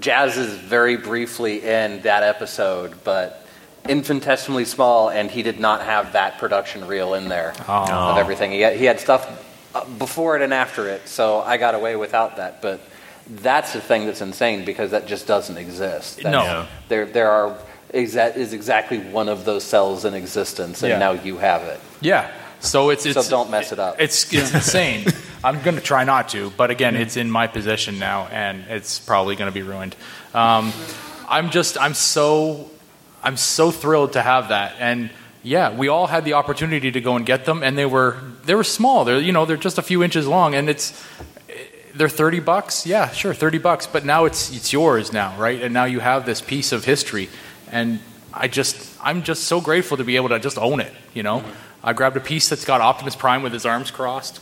[0.00, 3.46] Jazz is very briefly in that episode, but
[3.86, 7.82] infinitesimally small, and he did not have that production reel in there Oh.
[8.12, 8.52] of everything.
[8.52, 9.28] He had, he had stuff
[9.74, 12.62] uh, before it and after it, so I got away without that.
[12.62, 12.80] But
[13.28, 16.22] that's the thing that's insane because that just doesn't exist.
[16.22, 16.66] That- No.
[16.88, 17.56] There there are
[17.92, 20.98] exa- is exactly one of those cells in existence, and Yeah.
[20.98, 21.80] now you have it.
[22.00, 22.30] Yeah.
[22.60, 24.00] So it's it's so don't mess it up.
[24.00, 25.06] It's it's insane.
[25.44, 29.00] I'm going to try not to, but again, it's in my possession now, and it's
[29.00, 29.96] probably going to be ruined.
[30.32, 30.72] Um,
[31.28, 32.70] I'm just I'm so
[33.24, 35.10] I'm so thrilled to have that, and
[35.42, 38.54] yeah, we all had the opportunity to go and get them, and they were they
[38.54, 39.04] were small.
[39.04, 40.92] They're you know they're just a few inches long, and it's
[41.94, 45.74] they're 30 bucks yeah sure 30 bucks but now it's it's yours now right and
[45.74, 47.28] now you have this piece of history
[47.72, 47.98] and
[48.32, 51.42] i just i'm just so grateful to be able to just own it you know?
[51.84, 54.40] I grabbed a piece that's got optimus prime with his arms crossed.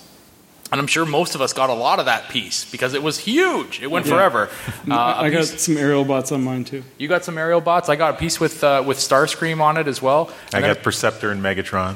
[0.70, 3.18] And i'm sure most of us got a lot of that piece because it was
[3.18, 3.80] huge.
[3.82, 4.12] It went Yeah.
[4.12, 4.50] forever.
[4.86, 6.84] No, Uh, a I got some aerial bots on mine too.
[6.98, 7.88] you got some Aerialbots?
[7.88, 10.28] I got a piece with uh, with starscream on it as well.
[10.52, 11.94] I And then got Perceptor and Megatron.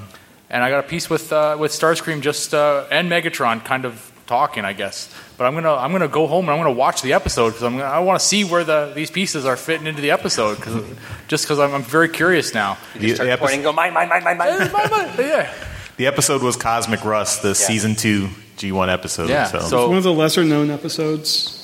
[0.51, 4.11] and I got a piece with uh, with Starscream just uh, and Megatron kind of
[4.27, 5.13] talking, I guess.
[5.37, 7.73] But I'm gonna I'm gonna go home and I'm gonna watch the episode because I'm
[7.79, 10.85] gonna, I want to see where the these pieces are fitting into the episode cause,
[11.29, 12.79] just because I'm, I'm very curious now.
[12.95, 15.11] The- the Pointing, and go mine, mine, mine, mine, mine.
[15.19, 15.53] yeah.
[15.97, 19.29] The episode was Cosmic Rust, the season two G1 episode.
[19.29, 19.59] Yeah, so.
[19.59, 21.61] It's one of the lesser known episodes.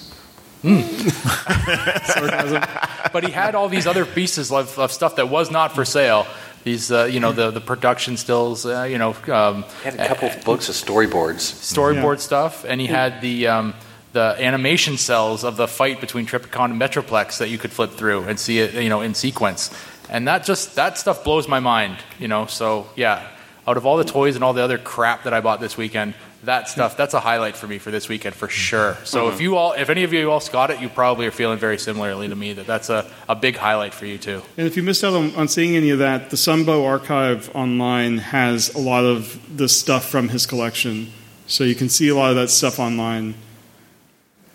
[0.62, 0.82] Hmm.
[3.12, 6.26] but he had all these other pieces of, of stuff that was not for sale.
[6.62, 10.06] These, uh, you know, the the production stills, uh, you know, um, He had a
[10.08, 11.40] couple of books of storyboards.
[11.74, 13.74] storyboard stuff, and he had the um,
[14.12, 18.24] the animation cells of the fight between Trypticon and Metroplex that you could flip through
[18.24, 19.70] and see it, you know, in sequence.
[20.10, 22.46] And that just that stuff blows my mind, you know.
[22.46, 23.28] So yeah,
[23.66, 26.14] out of all the toys and all the other crap that I bought this weekend,
[26.44, 28.96] that stuff that's a highlight for me for this weekend for sure.
[29.05, 31.59] So if you all, if any of you else got it, you probably are feeling
[31.59, 34.42] very similarly to me that that's a, a big highlight for you too.
[34.57, 38.18] And if you missed out on, on seeing any of that, the Sunbow Archive online
[38.18, 41.11] has a lot of the stuff from his collection.
[41.46, 43.35] So you can see a lot of that stuff online.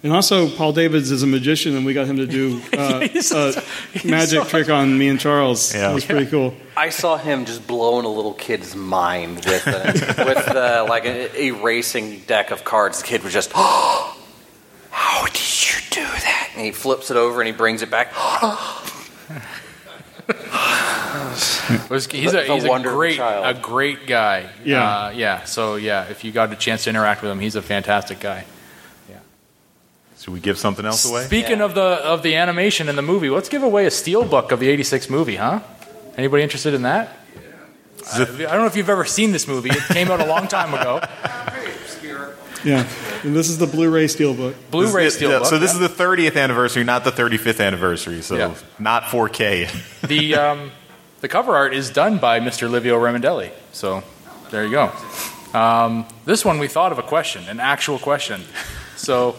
[0.05, 4.07] And also, Paul Davids is a magician, and we got him to do uh, a
[4.07, 5.73] magic so- trick on me and Charles.
[5.73, 5.89] Yeah.
[5.89, 6.53] It was pretty cool.
[6.77, 11.35] I saw him just blowing a little kid's mind with a, with uh, like an
[11.35, 13.01] erasing deck of cards.
[13.01, 17.47] The kid was just, "How did you do that?" And he flips it over and
[17.47, 18.13] he brings it back.
[21.89, 23.57] Was- he's a, he's a a great child.
[23.57, 24.51] a great guy.
[24.63, 24.83] Yeah.
[25.07, 25.45] uh, yeah.
[25.45, 28.45] So yeah, if you got a chance to interact with him, he's a fantastic guy.
[30.25, 31.21] Should we give something else away?
[31.25, 34.59] Speaking of the of the animation in the movie, let's give away a steelbook of
[34.59, 35.59] the '86 movie, huh?
[36.17, 37.15] Anybody interested in that?
[38.11, 39.69] I, I don't know if you've ever seen this movie.
[39.69, 40.99] It came out a long time ago.
[42.63, 42.87] Yeah.
[43.23, 44.55] And this is the Blu-ray steelbook.
[44.71, 45.45] Blu-ray This- yeah, steelbook.
[45.45, 45.83] So this yeah.
[45.83, 48.23] is the 30th anniversary, not the 35th anniversary.
[48.23, 48.55] So Yeah.
[48.79, 50.01] not 4K.
[50.07, 50.71] the um,
[51.21, 52.67] the cover art is done by Mr.
[52.67, 53.51] Livio Ramondelli.
[53.71, 54.01] So
[54.49, 54.91] there you go.
[55.53, 58.41] Um, this one we thought of a question, an actual question.
[58.95, 59.35] So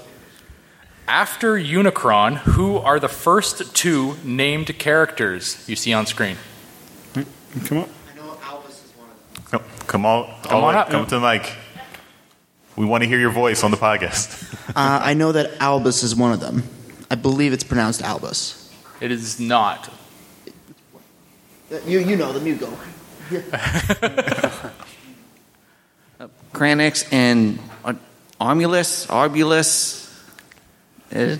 [1.08, 6.36] after Unicron, who are the first two named characters you see on screen?
[7.66, 7.88] Come on.
[9.50, 10.90] Come, come on, Come all on up.
[10.90, 11.52] come to the mic.
[12.76, 14.52] We want to hear your voice on the podcast.
[14.76, 16.62] Uh, I know that Albus is one of them.
[17.10, 18.70] I believe it's pronounced Albus.
[19.00, 19.88] It is not.
[21.86, 22.46] You you know them.
[22.46, 22.68] You go.
[26.52, 27.94] Kranix and uh,
[28.40, 30.05] Armulus, Arbulus,
[31.14, 31.36] uh,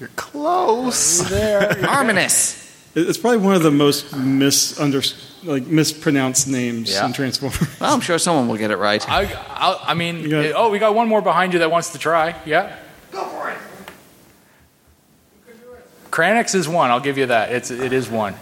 [0.00, 1.28] You're close.
[1.30, 1.60] There.
[1.82, 2.62] Arminus.
[2.94, 5.02] It's probably one of the most misunder,
[5.44, 7.06] like mispronounced names Yeah.
[7.06, 7.58] in Transformers.
[7.80, 9.06] Well, I'm sure someone will get it right.
[9.08, 11.70] I, I, I mean, You got- it- oh, we got one more behind you that
[11.70, 12.34] wants to try.
[12.46, 12.74] Yeah.
[13.12, 13.58] Go for it.
[16.10, 16.90] Kranix is one.
[16.90, 17.52] I'll give you that.
[17.52, 18.34] It's it is one.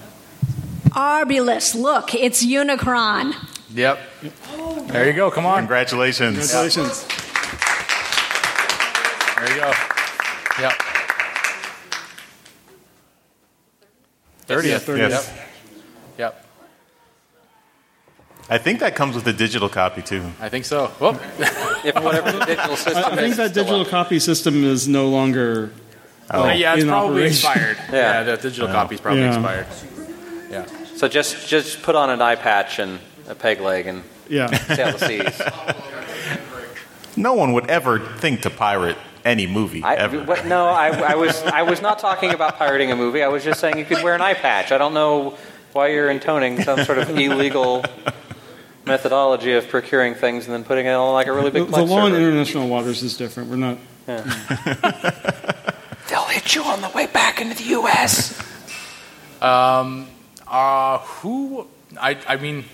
[0.91, 3.35] Arbulus, look, it's Unicron.
[3.75, 3.99] Yep.
[4.87, 5.33] There you go.
[5.33, 5.59] Come on.
[5.59, 6.39] Congratulations.
[6.39, 7.05] Congratulations.
[9.37, 9.73] There you go.
[10.61, 10.73] Yep.
[14.47, 14.89] Thirtieth.
[14.89, 15.11] Yeah, 30th.
[15.11, 15.49] Yep.
[16.19, 16.47] Yep.
[18.51, 20.23] I think that comes with a digital copy too.
[20.41, 20.89] I think so.
[21.01, 21.21] Whoop.
[21.85, 23.89] If whatever the digital system I, I think is, that digital up.
[23.89, 25.71] copy system is no longer.
[26.31, 27.51] Uh, yeah, it's in probably operation.
[27.51, 27.77] expired.
[27.93, 27.97] Yeah.
[27.99, 29.35] Yeah, the digital copy's probably Yeah.
[29.35, 29.67] expired.
[30.51, 30.67] Yeah.
[30.97, 34.47] So just just put on an eye patch and a peg leg and Yeah.
[34.75, 35.43] sail the seas.
[37.17, 40.23] No one would ever think to pirate any movie I, ever.
[40.25, 43.23] what, no, I, I was I was not talking about pirating a movie.
[43.23, 44.71] I was just saying you could wear an eye patch.
[44.71, 45.37] I don't know
[45.73, 47.85] why you're intoning some sort of illegal
[48.85, 51.67] methodology of procuring things and then putting it on like a really big.
[51.67, 53.51] the Plex law in international waters is different.
[53.51, 53.79] We're not.
[54.07, 54.23] They'll
[56.25, 58.39] hit you on the way back into the U.S.
[59.41, 60.09] Um.
[60.47, 60.99] Uh.
[60.99, 61.67] Who?
[61.99, 62.19] I.
[62.29, 62.65] I mean,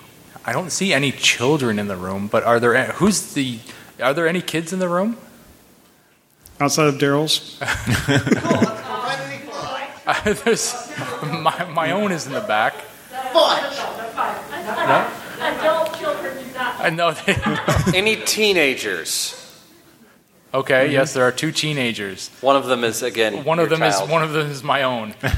[0.44, 2.26] I don't see any children in the room.
[2.26, 2.86] But are there?
[2.92, 3.60] Who's the?
[4.02, 5.16] Are there any kids in the room?
[6.60, 7.58] Outside of Daryl's,
[10.44, 10.74] There's
[11.42, 12.74] my, my own is in the back.
[13.32, 15.08] No?
[15.40, 16.80] Adult children do not.
[16.80, 17.12] I know.
[17.12, 17.36] They,
[17.98, 19.36] Any teenagers?
[20.52, 20.92] okay.
[20.92, 22.28] Yes, there are two teenagers.
[22.40, 23.44] One of them is again.
[23.44, 24.04] One of them child.
[24.04, 25.14] is one of them is my own.
[25.22, 25.28] we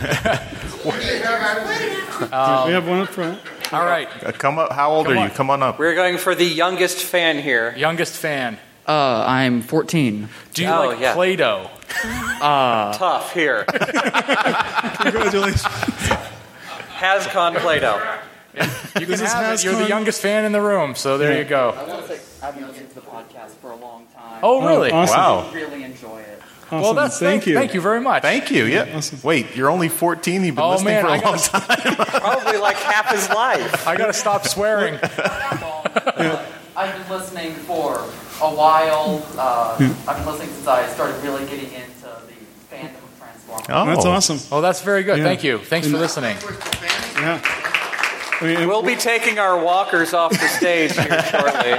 [2.72, 3.38] have one up front.
[3.72, 4.08] All right.
[4.24, 4.72] Uh, come up.
[4.72, 5.28] How old Come are on.
[5.28, 5.34] you?
[5.34, 5.78] Come on up.
[5.78, 7.74] We're going for the youngest fan here.
[7.76, 8.58] Youngest fan.
[8.86, 10.28] Uh, I'm 14.
[10.54, 11.14] Do you Oh, like yeah.
[11.14, 11.70] Play-Doh?
[12.40, 13.64] Tough here.
[15.02, 15.62] Congratulations.
[16.96, 18.18] Hascon Play-Doh.
[18.54, 19.64] You can have it.
[19.64, 21.70] You're the youngest fan in the room, so there you go.
[21.70, 24.40] I want to say I've been listening to the podcast for a long time.
[24.42, 24.90] Oh, really?
[24.90, 25.16] awesome.
[25.16, 25.48] Wow.
[25.50, 26.40] I really enjoy it.
[26.66, 26.80] Awesome.
[26.80, 27.54] Well, that's thank you.
[27.54, 28.22] Thank you very much.
[28.22, 28.64] Thank you.
[28.64, 29.00] Yeah.
[29.22, 30.42] Wait, you're only 14.
[30.44, 31.96] You've been Oh listening man, for a long gotta, time.
[32.20, 33.86] Probably like half his life.
[33.86, 34.98] I gotta stop swearing.
[36.82, 37.98] I've been listening for
[38.40, 39.24] a while.
[39.38, 39.76] Uh,
[40.08, 43.66] I've been listening since I started really getting into the fandom of Transformers.
[43.68, 43.86] Oh.
[43.86, 44.38] That's awesome.
[44.50, 45.18] Oh, that's very good.
[45.18, 45.24] Yeah.
[45.24, 45.58] Thank you.
[45.58, 46.36] Thanks for listening.
[47.16, 47.40] Yeah.
[47.44, 51.70] I mean, We'll be taking our walkers off the stage here shortly.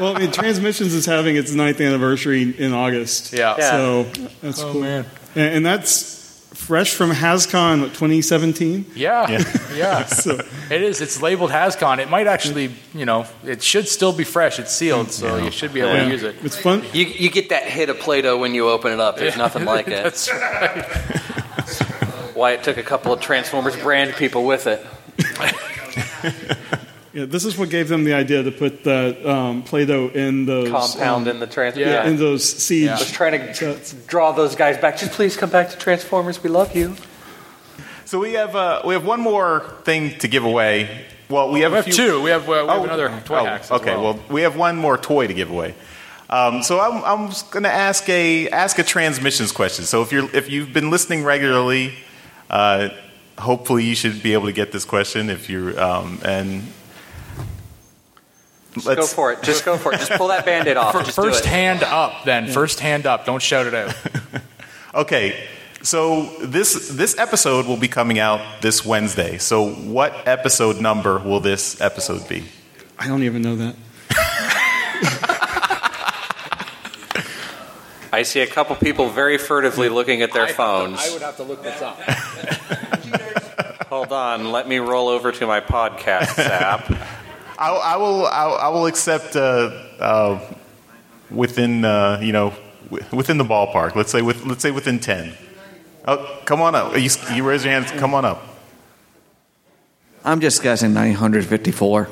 [0.00, 3.34] well, I mean, Transmissions is having its ninth anniversary in August.
[3.34, 3.56] Yeah.
[3.58, 3.70] Yeah.
[3.70, 4.02] So
[4.40, 4.80] that's Oh cool.
[4.80, 5.04] man.
[5.34, 6.23] And, and that's
[6.54, 8.86] fresh from Hascon what, 2017.
[8.94, 9.42] Yeah.
[9.74, 10.04] Yeah.
[10.14, 10.38] So
[10.70, 11.00] It is.
[11.00, 11.98] It's labeled Hascon.
[11.98, 14.58] It might actually, you know, it should still be fresh.
[14.58, 16.36] It's sealed, so you should be able yeah, to use it.
[16.42, 16.84] it's fun.
[16.92, 19.16] You, you get that hit of Play-Doh when you open it up.
[19.16, 19.90] There's nothing like it.
[20.04, 20.84] That's right.
[22.34, 24.84] Why it took a couple of Transformers brand people with it.
[27.14, 30.68] Yeah, this is what gave them the idea to put the um, Play-Doh in those
[30.68, 32.08] Compound um, in the trans- yeah, yeah.
[32.08, 32.90] in those seeds.
[32.90, 34.98] I was trying to draw those guys back.
[34.98, 36.42] Just please come back to Transformers.
[36.42, 36.96] We love you.
[38.04, 41.06] So we have uh, we have one more thing to give away.
[41.30, 42.22] Well, we have, We a have few- two.
[42.22, 44.14] We have, uh, we have Oh, another toy oh, hacks as Okay, well.
[44.14, 44.20] well.
[44.28, 45.74] we have one more toy to give away.
[46.28, 49.84] Um, so I'm, I'm going to ask a ask a transmissions question.
[49.84, 51.94] So if you're if you've been listening regularly,
[52.50, 52.88] uh,
[53.38, 55.30] hopefully you should be able to get this question.
[55.30, 56.64] If you're um, and
[58.74, 59.42] Just go for it.
[59.42, 59.98] Just go for it.
[59.98, 60.92] Just pull that band-aid off.
[60.94, 62.48] Just first hand up, then.
[62.48, 63.24] First hand up.
[63.24, 63.94] Don't shout it out.
[64.94, 65.48] Okay,
[65.82, 69.38] so this this episode will be coming out this Wednesday.
[69.38, 72.44] So what episode number will this episode be?
[72.96, 73.74] I don't even know that.
[78.12, 81.00] I see a couple people very furtively looking at their phones.
[81.04, 82.00] I would have to look this up.
[83.88, 84.52] Hold on.
[84.52, 86.88] Let me roll over to my podcast app.
[87.58, 90.54] I, I will I, I will accept uh, uh,
[91.30, 92.52] within uh, you know
[92.90, 93.94] wi- within the ballpark.
[93.94, 95.34] Let's say with let's say within ten.
[96.06, 96.96] Oh, come on up.
[96.98, 97.90] You, you raise your hands.
[97.92, 98.42] Come on up.
[100.22, 102.08] I'm just guessing 954.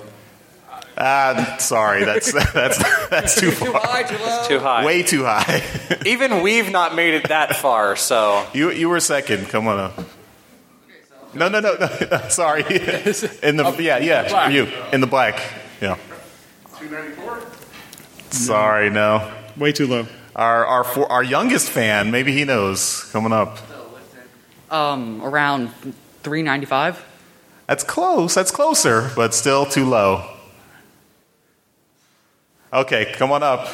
[0.97, 3.71] Ah, sorry, that's that's that's too far.
[3.75, 4.85] It's too high.
[4.85, 5.63] Way too high.
[6.07, 8.47] Even we've not made it that far, so.
[8.53, 9.49] You you were second.
[9.49, 9.99] Come on up.
[11.35, 11.87] No, no, no, no.
[12.29, 12.63] Sorry.
[13.43, 14.53] In the yeah, yeah, Black.
[14.53, 15.41] you in the black.
[15.81, 15.97] Yeah.
[16.79, 17.41] Two ninety four.
[18.31, 19.33] Sorry, no.
[19.57, 20.07] Way too low.
[20.37, 23.05] Our our for, our youngest fan, maybe he knows.
[23.13, 23.59] Coming up.
[24.71, 25.69] Um, around
[26.23, 27.05] 395.
[27.67, 28.35] That's close.
[28.35, 30.27] That's closer, but still too low.
[32.73, 33.69] Okay, come on up.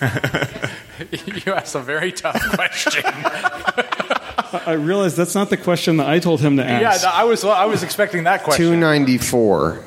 [1.46, 3.02] you asked a very tough question.
[3.06, 7.00] I I realize that's not the question that I told him to yeah, ask.
[7.02, 8.66] th- I was I was expecting that question.
[8.66, 9.84] 294.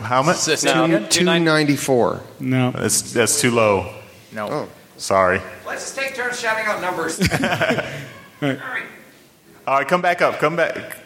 [0.00, 0.36] How much?
[0.36, 1.08] Say- say it again?
[1.08, 2.20] 294.
[2.40, 2.70] No.
[2.72, 3.92] That's that's too low.
[4.32, 4.48] No.
[4.48, 4.68] Oh.
[4.96, 5.40] Sorry.
[5.66, 7.20] Let's just take turns shouting out numbers.
[8.42, 10.38] All right, come back up.
[10.38, 10.96] Come back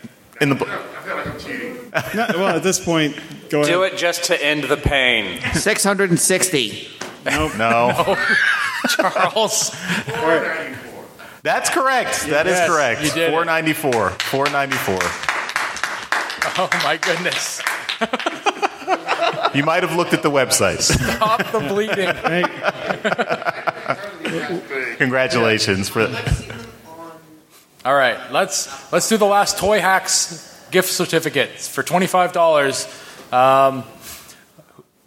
[0.40, 0.54] in the.
[0.54, 0.64] bl-
[2.14, 3.16] No, well, at this point,
[3.50, 3.72] go ahead.
[3.72, 5.40] Do it just to end the pain.
[5.52, 6.88] 660.
[7.24, 7.56] Nope.
[7.56, 8.16] No.
[8.88, 9.70] Charles.
[11.42, 12.26] That's correct.
[12.26, 13.02] That is Yes, correct.
[13.02, 13.30] you did it.
[13.30, 14.10] 494.
[14.10, 14.98] 494.
[16.54, 17.62] Oh my goodness.
[19.54, 20.80] You might have looked at the website.
[20.82, 22.08] Stop the bleeding.
[24.98, 26.02] Congratulations for
[27.84, 32.86] All right, let's let's do the last Toyhax gift certificates for twenty five dollars.
[33.32, 33.84] Um,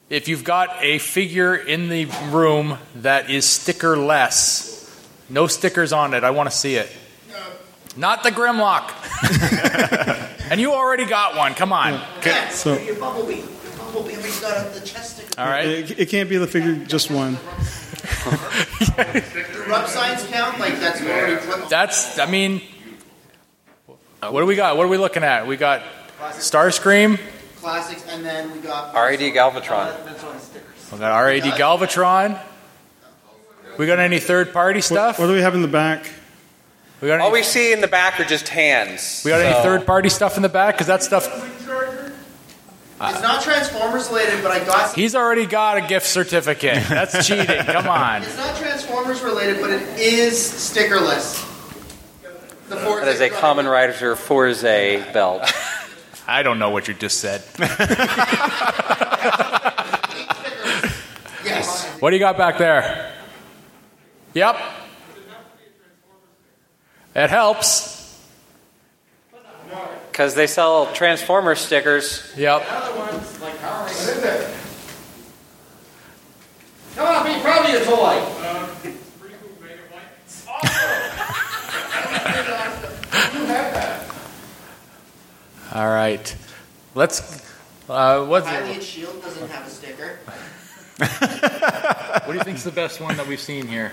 [0.10, 4.72] if you've got a figure in the room that is sticker less,
[5.30, 6.90] no stickers on it, I want to see it.
[7.98, 8.92] Not the Grimlock.
[10.52, 11.54] and you already got one.
[11.54, 12.02] Come on.
[12.52, 13.36] So, Your bumblebee.
[13.38, 13.46] Your
[13.78, 14.18] bumblebee.
[14.18, 15.40] We got the chest sticker.
[15.40, 15.66] All right.
[15.66, 17.38] it, it can't be the figure, just one.
[18.96, 20.60] The rub signs count?
[20.60, 21.70] Like that's already clipped.
[21.70, 22.20] That's.
[22.20, 22.62] I mean,
[24.22, 24.76] uh, what do we got?
[24.76, 25.48] What are we looking at?
[25.48, 25.84] We got
[26.20, 27.20] Starscream.
[27.66, 28.94] Classics, and then we got.
[28.94, 29.92] RAD Galvatron.
[30.92, 32.40] We got RAD Galvatron.
[33.80, 35.18] We got any third party stuff?
[35.18, 36.08] What do we have in the back?
[37.02, 39.24] We got All we see in the back are just hands.
[39.26, 40.76] we got any third party stuff in the back?
[40.76, 41.26] Because that stuff.
[43.02, 44.92] It's not Transformers related, but I got.
[44.92, 46.84] Some, He's already got a gift certificate.
[46.88, 47.48] That's cheating.
[47.48, 48.22] Come on.
[48.22, 51.42] it's not Transformers related, but it is stickerless.
[52.70, 54.62] The Fourze That is a Kamen Rider Fourze
[55.12, 55.52] belt.
[56.28, 57.44] I don't know what you just said.
[61.46, 61.86] Yes.
[62.02, 63.14] What do you got back there?
[64.34, 64.60] Yep.
[67.16, 67.94] It helps.
[70.12, 72.34] Because they sell Transformer stickers.
[72.36, 72.66] Yep.
[76.96, 78.22] Come on, be proud of your toy.
[85.76, 86.34] All right.
[86.96, 87.44] Let's.
[87.90, 90.20] Uh, what's, Valiant Shield doesn't have a sticker.
[90.98, 93.92] what do you think's the best one that we've seen here?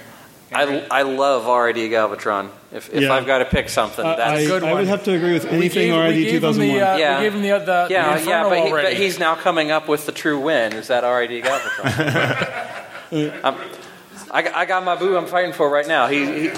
[0.52, 2.50] I, I love RAD Galvatron.
[2.70, 3.12] If, if Yeah.
[3.12, 4.70] I've got to pick something, I, that's I, good One.
[4.70, 6.76] I would have to agree with anything gave- we already gave him 2001.
[6.78, 7.18] the, uh, Yeah.
[7.18, 9.72] We gave him the, the, the yeah, Inferno yeah, but, he, but he's now coming
[9.72, 10.74] up with the true win.
[10.74, 12.84] Is that RAD Galvatron?
[14.30, 16.06] I, got- I got my boo I'm fighting for right now.
[16.06, 16.48] He, he,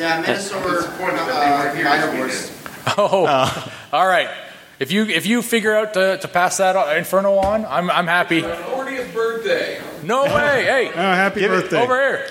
[0.00, 0.58] Yeah, Minosaur.
[0.98, 2.50] Uh, Dino Wars.
[2.96, 4.30] Oh, all right.
[4.78, 8.06] If you if you figure out to, to pass that uh, Inferno on, I'm I'm
[8.06, 8.40] happy.
[8.40, 9.78] 40th birthday.
[10.02, 10.64] No way!
[10.64, 11.82] Hey, Oh, happy Give it- birthday.
[11.82, 12.26] over here.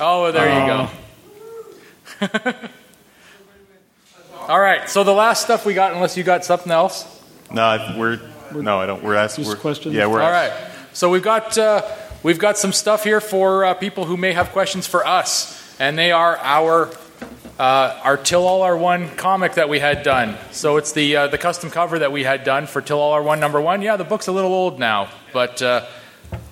[0.00, 0.90] Oh, there
[2.20, 2.50] you go.
[4.48, 4.90] All right.
[4.90, 7.06] So the last stuff we got, unless you got something else.
[7.50, 8.20] No, I- we're
[8.52, 9.02] no, I don't.
[9.02, 9.46] We're asking.
[9.46, 9.94] We're, questions?
[9.94, 10.52] Yeah, we're All right.
[10.92, 11.82] So we've got uh,
[12.22, 15.96] we've got some stuff here for uh, people who may have questions for us, and
[15.98, 16.90] they are our
[17.58, 20.36] uh, our Till All Are One comic that we had done.
[20.50, 23.22] So it's the uh, the custom cover that we had done for Till All Are
[23.22, 23.80] One number one.
[23.82, 25.86] Yeah, the book's a little old now, but uh,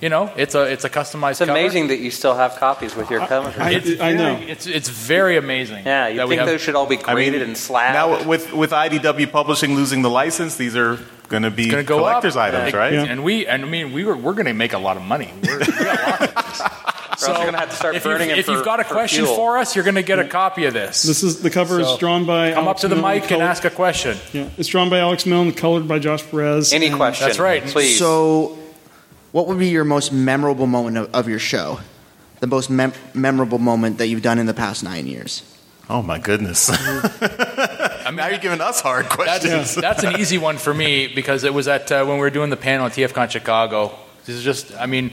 [0.01, 1.33] you know it's a it's a customized.
[1.33, 3.53] It's amazing that you still have copies with your cover.
[3.71, 5.85] It's very- It's it's very amazing.
[5.87, 7.95] Yeah, you think have- those should all be I mean, graded and slabbed?
[7.95, 11.89] Now with with IDW Publishing losing the license, these are going to be going to
[11.89, 12.43] go collector's up.
[12.55, 12.79] items, Yeah.
[12.79, 12.93] right?
[12.93, 15.33] And we and I mean we were we're going to make a lot of money.
[15.43, 15.59] We're,
[17.21, 17.29] we got lots of these.
[17.29, 18.85] Or else you're gonna have to start if burning you've, them if you've got a
[18.85, 19.37] for question fuel.
[19.37, 21.03] for us, you're going to get a copy of this.
[21.03, 22.53] This is the cover is drawn by.
[22.53, 24.17] Come Alex up to the Milne, mic and colored- ask a question.
[24.33, 26.73] Yeah, it's drawn by Alex Milne, colored by Josh Perez.
[26.73, 27.63] Any and- question, That's right.
[27.65, 27.99] please.
[27.99, 28.59] So,
[29.33, 31.81] what would be your most memorable moment of, of your show?
[32.41, 35.43] The most mem- memorable moment that you've done in the past nine years?
[35.89, 36.71] Oh my goodness!
[36.73, 39.75] I mean, now you're giving us hard That's, questions.
[39.75, 42.51] that's an easy one for me because it was at uh, when we were doing
[42.51, 43.93] the panel at TFCon Chicago.
[44.25, 45.13] This is just, I mean,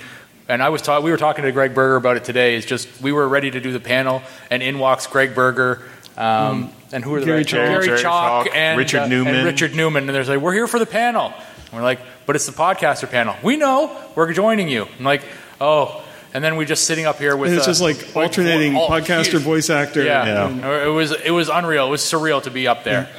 [0.50, 2.56] and I was ta- we were talking to Greg Berger about it today.
[2.56, 5.82] It's just we were ready to do the panel, and in walks Greg Berger.
[6.18, 7.50] Um, and who are the Gary rest?
[7.50, 7.66] Chalk.
[7.86, 9.36] Gary Chalk Chalk, and Richard uh, Newman.
[9.36, 12.36] and Richard Newman, and they're like, "We're here for the panel." And we're like, "But
[12.36, 13.96] it's the podcaster panel." We know.
[14.16, 14.88] We're joining you.
[14.98, 15.24] I'm like,
[15.62, 18.76] "Oh." And then we just sitting up here with And it's uh, just like alternating
[18.76, 20.04] all- podcaster, voice actor.
[20.04, 20.48] Yeah.
[20.48, 21.88] And- it was it was unreal.
[21.88, 23.10] It was surreal to be up there.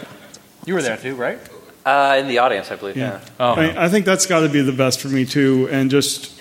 [0.64, 1.39] You were there too, right?
[1.85, 2.97] uh, in the audience, I believe.
[2.97, 3.12] Yeah.
[3.12, 3.20] Yeah.
[3.41, 6.39] Oh, I, I think that's got to be the best for me too, and just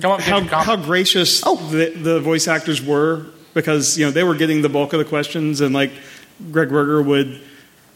[0.00, 0.86] come up, how give how comment.
[0.86, 4.98] gracious the, the voice actors were because you know they were getting the bulk of
[4.98, 5.92] the questions, and like
[6.50, 7.40] Greg Berger would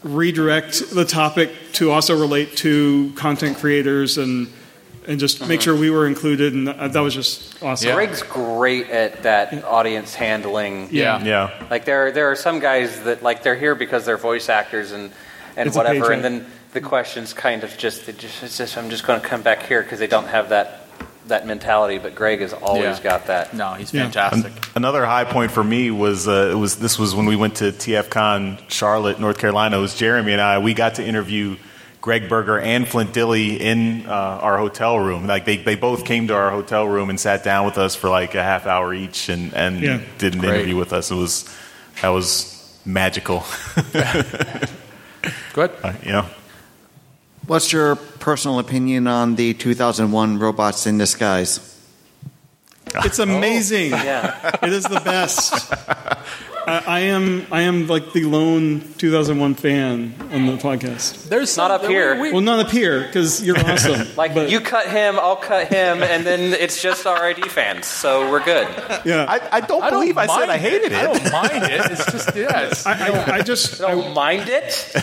[0.03, 4.47] redirect the topic to also relate to content creators and
[5.07, 5.61] and just make uh-huh.
[5.61, 7.95] sure we were included, and that, that was just awesome.
[7.95, 10.87] Greg's great at that audience handling.
[10.91, 11.23] Yeah.
[11.23, 11.67] yeah.
[11.69, 15.11] Like there, there are some guys that like they're here because they're voice actors and
[15.57, 19.05] and It's whatever, and then the questions kind of just, just, it's just I'm just
[19.05, 20.78] going to come back here because they don't have that
[21.29, 21.97] that mentality.
[21.97, 23.03] But Greg has always Yeah.
[23.03, 23.53] got that.
[23.53, 24.03] No, he's Yeah.
[24.03, 24.51] fantastic.
[24.75, 27.71] Another high point for me was uh, it was this was when we went to
[27.71, 29.77] TFCon Charlotte, North Carolina.
[29.77, 30.59] It was Jeremy and I.
[30.59, 31.55] We got to interview
[32.01, 35.27] Greg Berger and Flint Dille in uh, our hotel room.
[35.27, 38.09] Like they, they both came to our hotel room and sat down with us for
[38.09, 39.99] like a half hour each and, and Yeah.
[40.17, 40.55] did an Great.
[40.55, 41.11] interview with us.
[41.11, 41.43] It was
[42.01, 42.55] that was
[42.85, 43.43] magical.
[45.53, 45.71] Good.
[45.83, 46.25] Uh, you know.
[47.49, 51.59] What's your personal opinion on the 2001 Robots in Disguise?
[52.97, 53.23] It's oh.
[53.23, 53.89] amazing.
[53.89, 54.55] Yeah.
[54.61, 55.73] It is the best.
[56.69, 61.27] I, I am I am like the lone 2001 fan on the podcast.
[61.29, 62.15] There's Not some- up here.
[62.15, 64.07] we- we- Well, not up here because you're awesome.
[64.15, 68.29] Like But- you cut him, I'll cut him, and then it's just RID fans, so
[68.29, 68.67] we're good.
[69.05, 69.25] yeah.
[69.27, 71.09] I, I don't I don't believe I said mind I hated I it.
[71.09, 71.91] I don't mind it.
[71.91, 72.61] It's just yeah.
[72.67, 74.93] It's, I, I, I just I don't mind it.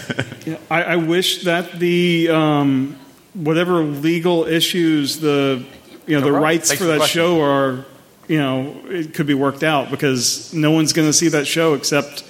[0.70, 2.96] I, I wish that the um,
[3.34, 5.64] whatever legal issues the
[6.06, 6.42] you know the right.
[6.42, 7.20] rights Thanks for for that question.
[7.20, 7.84] show are
[8.28, 11.74] you know it could be worked out because no one's going to see that show
[11.74, 12.24] except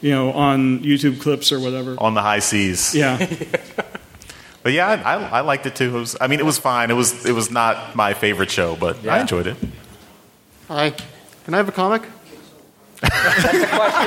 [0.00, 1.96] you know on YouTube clips or whatever.
[1.98, 2.94] on the high seas.
[2.94, 3.16] Yeah,
[4.62, 5.96] But yeah, I, I, I liked it too.
[5.96, 6.90] It was, I mean, it was fine.
[6.90, 9.56] It was it was not my favorite show, but I enjoyed it.
[10.68, 10.90] Hi.
[11.44, 12.02] Can I have a comic?
[13.00, 14.06] That's a question.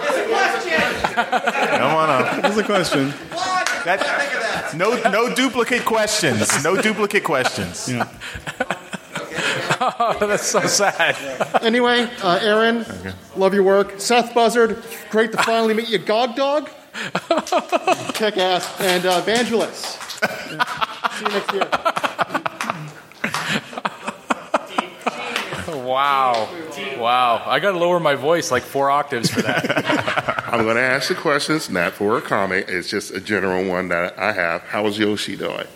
[0.00, 1.78] That's a question.
[1.78, 2.42] Come on up.
[2.42, 3.10] that's the question.
[3.10, 3.66] What?
[3.84, 6.64] That, no no duplicate questions.
[6.64, 7.88] No duplicate questions.
[7.90, 8.08] Yeah.
[9.80, 11.16] Oh, that's so sad.
[11.62, 12.84] Anyway, uh, Aaron,
[13.36, 14.00] love your work.
[14.00, 15.98] Seth Buzzard, great to finally meet you.
[15.98, 16.68] Gog Dog,
[18.14, 18.80] kick ass.
[18.80, 19.98] And uh, Vangelis.
[20.22, 21.10] Yeah.
[21.10, 21.68] See you next year.
[25.90, 26.48] Wow.
[26.98, 27.42] Wow.
[27.46, 30.44] I got to lower my voice like four octaves for that.
[30.52, 32.66] I'm going to ask the questions, not for a comment.
[32.68, 34.62] It's just a general one that I have.
[34.62, 35.66] How is Yoshi doing?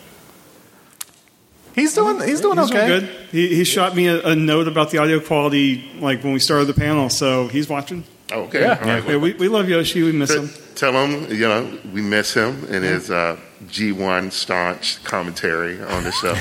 [1.75, 2.87] He's doing he's doing He's okay.
[2.87, 3.09] doing good.
[3.31, 6.67] He, he shot me a, a note about the audio quality like when we started
[6.67, 8.05] the panel, so he's watching.
[8.31, 8.61] Okay.
[8.61, 8.79] Yeah.
[8.81, 9.09] All right.
[9.09, 10.03] Yeah, we, we love Yoshi.
[10.03, 10.49] We miss him.
[10.75, 16.11] Tell him, you know, we miss him and his uh, G1 staunch commentary on the
[16.11, 16.35] show.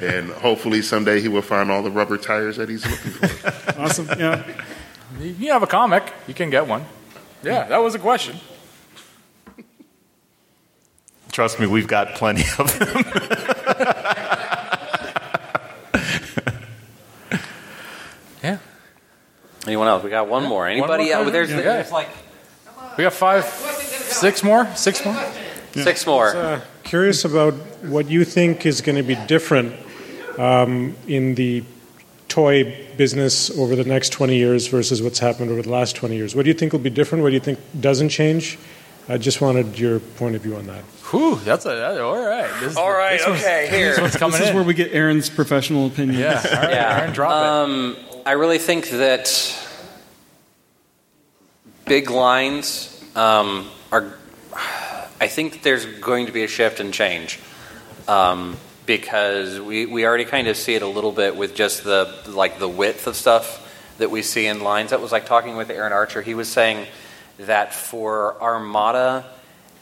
[0.06, 3.80] and hopefully someday he will find all the rubber tires that he's looking for.
[3.80, 4.06] Awesome.
[4.18, 4.44] Yeah.
[5.20, 6.84] you have a comic, you can get one.
[7.42, 8.36] Yeah, that was a question.
[11.38, 13.04] Trust me, we've got plenty of them.
[18.42, 18.58] Yeah.
[19.64, 20.02] Anyone else?
[20.02, 20.66] We got one more.
[20.66, 21.04] Anybody?
[21.04, 21.30] more else?
[21.30, 21.60] there's, Yeah.
[21.60, 22.08] there's like
[22.96, 24.66] We got five, six more?
[24.74, 25.16] Six more?
[25.74, 26.34] six more.
[26.34, 29.76] Uh, curious about what you think is going to be different
[30.40, 31.62] um, in the
[32.26, 36.34] toy business over the next 20 years versus what's happened over the last 20 years?
[36.34, 37.22] What do you think will be different?
[37.22, 38.58] What do you think doesn't change?
[39.08, 40.82] I just wanted your point of view on that.
[41.10, 42.50] Whew, that's a that, all right.
[42.60, 43.90] This, All right, this one's- okay, here.
[43.92, 44.54] This one's coming this is in.
[44.56, 46.20] where we get Aaron's professional opinion.
[46.20, 47.46] Yeah, all right, Aaron, drop it.
[47.46, 47.96] um,
[48.26, 49.28] I really think that
[51.86, 54.14] big lines um, are.
[55.20, 57.40] I think there's going to be a shift and change
[58.06, 58.56] um,
[58.86, 62.58] because we, we already kind of see it a little bit with just the like
[62.58, 63.64] the width of stuff
[63.98, 64.90] that we see in lines.
[64.90, 66.22] That was like talking with Aaron Archer.
[66.22, 66.86] He was saying
[67.38, 69.24] that for Armada,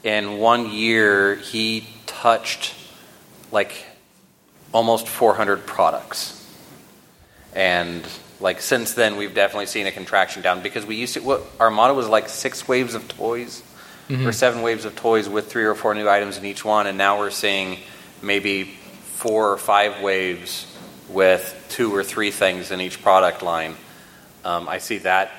[0.06, 2.72] in one year he touched
[3.50, 3.72] like
[4.72, 6.32] almost 400 products.
[7.54, 8.06] And
[8.40, 11.20] like since then, we've definitely seen a contraction down because we used to.
[11.22, 13.62] What Armada was like six waves of toys,
[14.08, 14.24] Mhm.
[14.26, 16.96] or seven waves of toys with three or four new items in each one, and
[16.96, 17.78] now we're seeing
[18.22, 18.62] maybe
[19.16, 20.66] four or five waves
[21.08, 23.74] with two or three things in each product line.
[24.44, 25.32] Um, I see that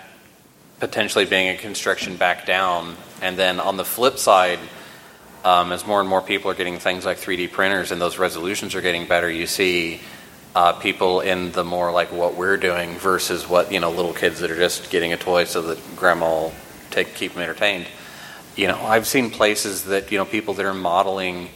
[0.80, 4.60] potentially being a constriction back down, and then on the flip side.
[5.46, 8.76] Um, as more and more people are getting things like 3D printers and those resolutions
[8.76, 10.02] are getting better, you see
[10.58, 14.40] uh, people in the more like what we're doing versus what you know little kids
[14.40, 16.54] that are just getting a toy so that grandma will
[16.90, 17.86] take keep them entertained.
[18.56, 21.50] You know, I've seen places that you know people that are modeling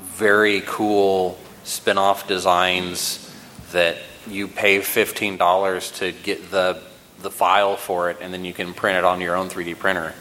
[0.00, 3.32] very cool spin-off designs
[3.70, 6.82] that you pay fifteen dollars to get the
[7.22, 10.14] the file for it, and then you can print it on your own 3D printer.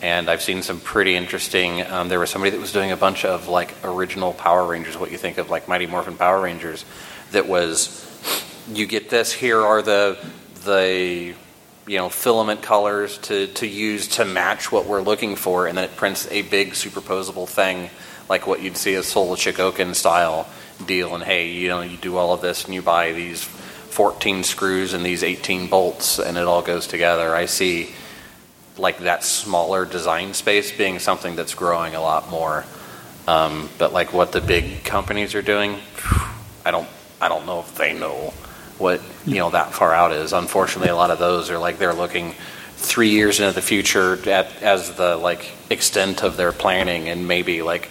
[0.00, 1.82] And I've seen some pretty interesting.
[1.82, 5.10] Um, there was somebody that was doing a bunch of like original Power Rangers, what
[5.10, 6.84] you think of like Mighty Morphin Power Rangers.
[7.32, 8.06] That was,
[8.72, 9.32] you get this.
[9.32, 10.18] Here are the
[10.64, 11.34] the
[11.86, 15.84] you know filament colors to to use to match what we're looking for, and then
[15.84, 17.90] it prints a big superposable thing
[18.28, 20.46] like what you'd see as Soul of Chogokin style
[20.86, 21.14] deal.
[21.14, 23.48] And hey, you know you do all of this, and you buy these
[23.98, 27.34] 14 screws and these 18 bolts, and it all goes together.
[27.34, 27.90] I see
[28.76, 32.64] like that smaller design space being something that's growing a lot more.
[33.26, 35.80] Um, but like what the big companies are doing,
[36.64, 36.88] I don't
[37.20, 38.32] I don't know if they know
[38.78, 40.32] what you know that far out is.
[40.32, 42.36] Unfortunately, a lot of those are like they're looking
[42.76, 47.62] three years into the future at, as the like extent of their planning, and maybe
[47.62, 47.88] like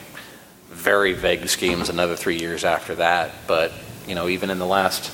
[0.69, 3.31] very vague schemes another three years after that.
[3.45, 3.73] But
[4.07, 5.11] you know, even in the last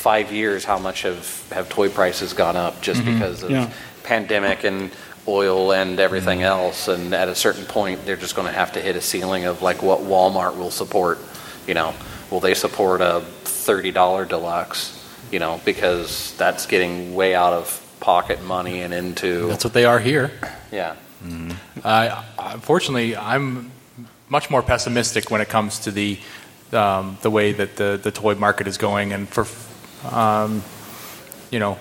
[0.00, 3.12] five years, how much have have toy prices gone up just Mhm.
[3.14, 3.68] because of Yeah.
[4.02, 4.90] pandemic and
[5.28, 6.88] oil and everything else?
[6.88, 9.62] And at a certain point, they're just going to have to hit a ceiling of
[9.62, 11.18] like what Walmart will support.
[11.66, 11.92] You know,
[12.30, 14.92] will they support a thirty dollar deluxe?
[15.30, 19.84] You know, because that's getting way out of pocket money and into That's what they
[19.84, 20.30] are here.
[20.72, 20.94] yeah.
[21.84, 23.70] I unfortunately, I'm
[24.28, 26.18] much more pessimistic when it comes to the
[26.72, 29.44] um, the way that the, the toy market is going, and for
[31.50, 31.78] you know,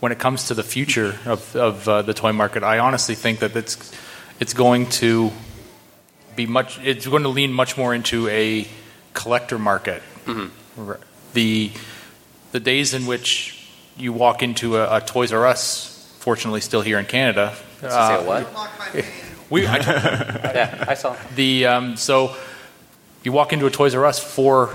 [0.00, 3.38] when it comes to the future of, of uh, the toy market, I honestly think
[3.40, 3.92] that it's
[4.40, 5.30] it's going to
[6.36, 6.78] be much.
[6.84, 8.66] It's going to lean much more into a
[9.14, 10.02] collector market.
[10.26, 10.50] Mhm.
[11.32, 11.70] The
[12.52, 16.98] the days in which you walk into a, a Toys R Us, fortunately still here
[16.98, 17.54] in Canada.
[17.82, 18.46] Uh, what?
[19.48, 19.76] We, I,
[20.56, 21.14] Yeah, I saw.
[21.36, 22.34] the um, so
[23.22, 24.74] you walk into a Toys R Us for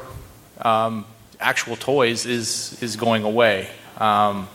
[0.62, 1.06] um,
[1.42, 3.70] actual toys is is going away.
[3.98, 4.48] Um,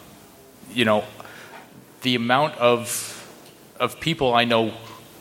[0.72, 1.04] you know,
[2.02, 3.12] the amount of
[3.78, 4.72] of people I know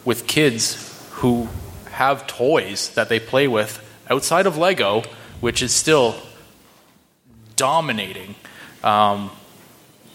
[0.05, 1.47] with kids who
[1.91, 5.03] have toys that they play with outside of Lego,
[5.41, 6.15] which is still
[7.55, 8.35] dominating,
[8.83, 9.31] um,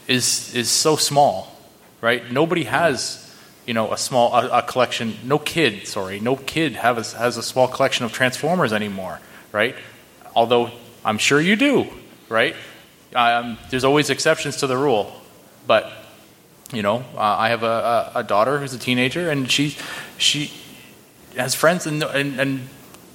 [0.07, 1.57] is is so small,
[2.01, 2.31] right?
[2.31, 3.27] Nobody has
[3.67, 5.17] you know a small a, a collection.
[5.25, 9.21] No kid, sorry, no kid have a, has a small collection of Transformers anymore,
[9.53, 9.75] right?
[10.35, 10.71] Although
[11.05, 11.87] I'm sure you do,
[12.29, 12.55] right?
[13.15, 15.13] Um, there's always exceptions to the rule,
[15.67, 15.91] but
[16.73, 19.77] you know, uh, I have a, a, a daughter who's a teenager, and she
[20.19, 20.53] she
[21.37, 22.69] has friends and, and and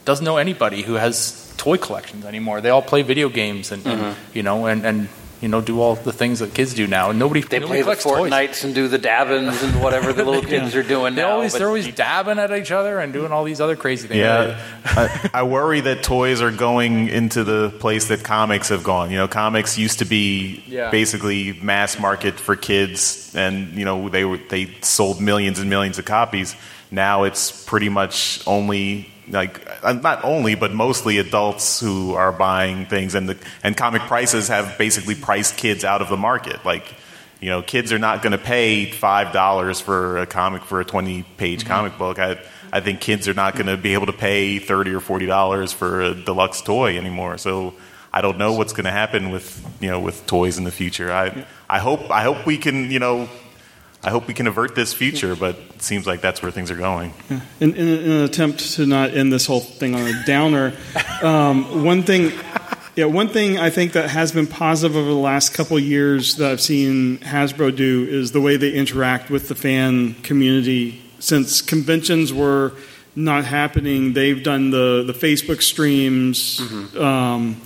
[0.03, 2.59] doesn't know anybody who has toy collections anymore.
[2.61, 4.15] They all play video games and, and, Mhm.
[4.33, 5.07] you know and and
[5.45, 7.95] you know do all the things that kids do now, and nobody They nobody play
[7.95, 8.31] the collects toys.
[8.31, 11.33] Fortnites and do the dabbins and whatever the little kids are doing they now.
[11.33, 14.17] Always, they're always dabbing at each other and doing all these other crazy things.
[14.21, 19.11] Yeah, I, I worry that toys are going into the place that comics have gone.
[19.11, 20.89] You know, comics used to be Yeah.
[20.89, 25.99] basically mass market for kids, and you know they were they sold millions and millions
[25.99, 26.55] of copies.
[26.89, 32.85] Now it's pretty much only like uh, not only but mostly adults who are buying
[32.85, 36.63] things, and the and comic prices have basically priced kids out of the market.
[36.65, 36.93] Like.
[37.41, 40.85] You know, kids are not going to pay five dollars for a comic for a
[40.85, 42.17] twenty-page comic book.
[42.17, 42.39] I,
[42.71, 45.71] I think kids are not going to be able to pay thirty or forty dollars
[45.73, 47.37] for a deluxe toy anymore.
[47.37, 47.75] So
[48.11, 51.11] I don't know what's going to happen with you know with toys in the future.
[51.11, 53.29] I I hope I hope we can you know
[54.05, 56.77] I hope we can avert this future, but it seems like that's where things are
[56.77, 57.11] going.
[57.59, 60.73] In, in, in an attempt to not end this whole thing on a downer,
[61.23, 62.31] um, one thing,
[62.95, 66.51] yeah, one thing I think that has been positive over the last couple years that
[66.51, 71.01] I've seen Hasbro do is the way they interact with the fan community.
[71.17, 72.73] Since conventions were
[73.15, 76.59] not happening, they've done the the Facebook streams,
[76.95, 77.59] um,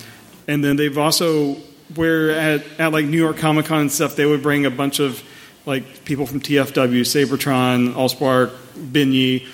[0.48, 1.56] and then they've also
[1.96, 5.00] where at, at like New York Comic Con and stuff, they would bring a bunch
[5.00, 5.22] of
[5.66, 9.46] like people from TFW, Seibertron, Allspark, Binyi,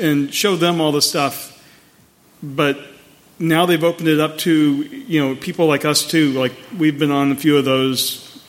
[0.00, 1.54] and show them all the stuff.
[2.42, 2.78] But
[3.38, 6.32] now they've opened it up to you know people like us too.
[6.32, 8.42] Like we've been on a few of those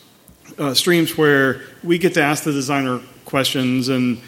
[0.57, 4.21] uh, streams where we get to ask the designer questions, and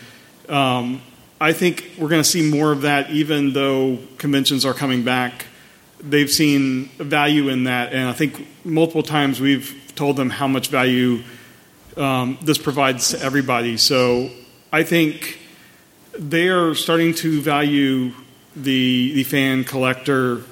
[0.49, 1.01] um,
[1.39, 3.09] I think we're going to see more of that.
[3.11, 5.45] Even though conventions are coming back,
[5.99, 10.69] they've seen value in that, and I think multiple times we've told them how much
[10.69, 11.24] value
[11.98, 13.78] um, this provides to everybody.
[13.78, 14.30] So
[14.72, 15.39] I think
[16.14, 18.12] they are starting to value
[18.56, 20.44] the the fan collector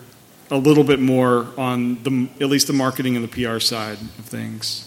[0.52, 4.26] a little bit more on the at least the marketing and the PR side of
[4.26, 4.86] things.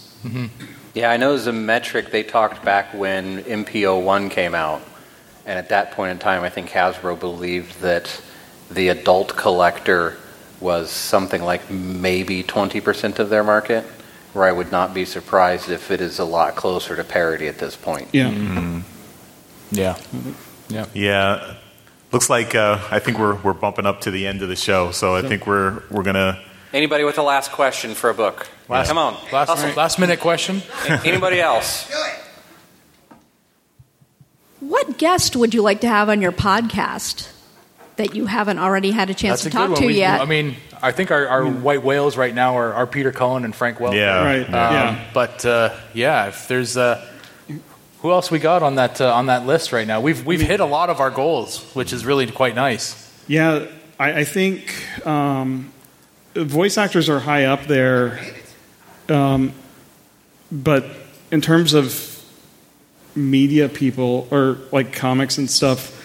[0.95, 4.83] Yeah, I know as a metric they talked back when MPO1 came out,
[5.47, 8.21] and at that point in time, I think Hasbro believed that
[8.71, 10.17] the adult collector
[10.61, 13.85] was something like maybe 20% of their market,
[14.33, 17.59] where I would not be surprised if it is a lot closer to parity at
[17.59, 18.09] this point.
[18.13, 18.31] Yeah.
[18.31, 18.83] Mhm.
[19.71, 19.97] Yeah.
[20.69, 20.87] Yeah.
[20.95, 21.55] Yeah.
[22.13, 24.91] Looks like uh, I think we're we're bumping up to the end of the show,
[24.91, 26.39] so I think we're we're gonna.
[26.73, 28.49] Anybody with a last question for a book?
[28.69, 29.15] Last- Come on.
[29.31, 29.73] Last, Hustle.
[29.75, 30.63] last minute question.
[31.05, 31.91] Anybody else?
[34.61, 37.29] What guest would you like to have on your podcast
[37.97, 39.81] that you haven't already had a chance That's to a good talk one.
[39.81, 40.21] to We- yet?
[40.21, 43.55] I mean, I think our, our white whales right now are, are Peter Cullen and
[43.55, 43.95] Frank Welker.
[43.97, 44.25] Yeah.
[44.25, 45.05] Right, Um, yeah.
[45.15, 47.07] But uh, yeah, if there's uh,
[48.01, 50.01] who else we got on that uh, on that list right now?
[50.01, 52.99] We've we've hit a lot of our goals, which is really quite nice.
[53.29, 53.67] Yeah,
[54.01, 54.75] I, I think
[55.07, 55.71] um,
[56.35, 58.19] voice actors are high up there,
[59.09, 59.53] um,
[60.51, 60.85] but
[61.31, 62.09] in terms of
[63.15, 66.02] media people or like comics and stuff,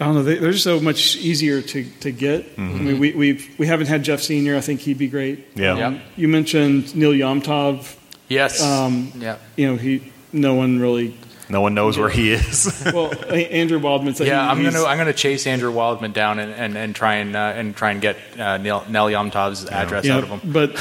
[0.00, 0.22] I don't know.
[0.22, 2.46] They, they're so much easier to, to get.
[2.56, 4.56] I mean, we we've, we haven't had Geoff Senior.
[4.56, 5.46] I think he'd be great.
[5.54, 5.76] Yeah.
[5.76, 5.86] Yeah.
[5.88, 7.96] Um, You mentioned Nel Yomtov.
[8.28, 8.62] Yes.
[8.62, 9.36] Um, yeah.
[9.56, 11.16] You know, he no one really.
[11.50, 12.80] No one knows where he is.
[12.94, 14.28] Well, Andrew Wildman said.
[14.28, 17.34] Yeah, he- I'm gonna I'm gonna chase Andrew Wildman down and, and, and try and
[17.36, 20.40] uh, and try and get uh, Nell, Nel Yomtov's address Yeah, out of him.
[20.52, 20.76] But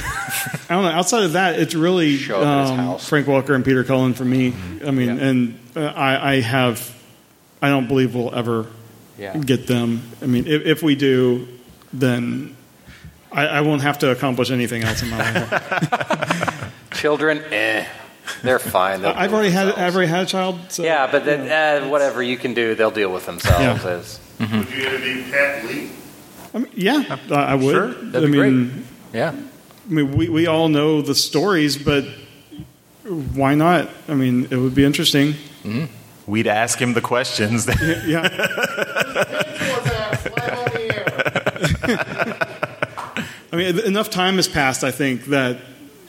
[0.70, 0.92] I don't know.
[0.92, 3.00] Outside of that, it's really Show up at his um.
[3.00, 4.52] Frank Welker and Peter Cullen for me.
[4.52, 4.88] Mm-hmm.
[4.88, 6.96] I mean, and uh, I, I have,
[7.64, 8.68] I don't believe we'll ever
[9.20, 9.38] Yeah.
[9.38, 10.02] get them.
[10.22, 11.48] I mean, if, if we do,
[11.92, 12.56] then
[13.32, 16.74] I, I won't have to accomplish anything else in my life.
[16.94, 17.86] Children, eh.
[18.44, 19.02] They're fine.
[19.02, 19.68] They'll I've already with had.
[19.70, 20.60] I've already had a child.
[20.70, 23.84] So, yeah, but that, uh, whatever you can do, they'll deal with themselves.
[23.84, 23.92] Yeah.
[23.92, 25.90] As, Would you interview Pat Lee?
[26.54, 27.74] I mean, yeah, I, I would.
[27.74, 28.84] Sure, that'd I be mean, great.
[29.14, 29.30] Yeah.
[29.30, 32.06] I mean, we, we all know the stories, but
[33.04, 33.90] why not?
[34.08, 35.34] I mean, it would be interesting.
[36.28, 37.68] We'd ask him the questions.
[37.82, 38.04] Yeah.
[38.06, 38.28] yeah.
[41.98, 44.84] I mean, enough time has passed.
[44.84, 45.58] I think that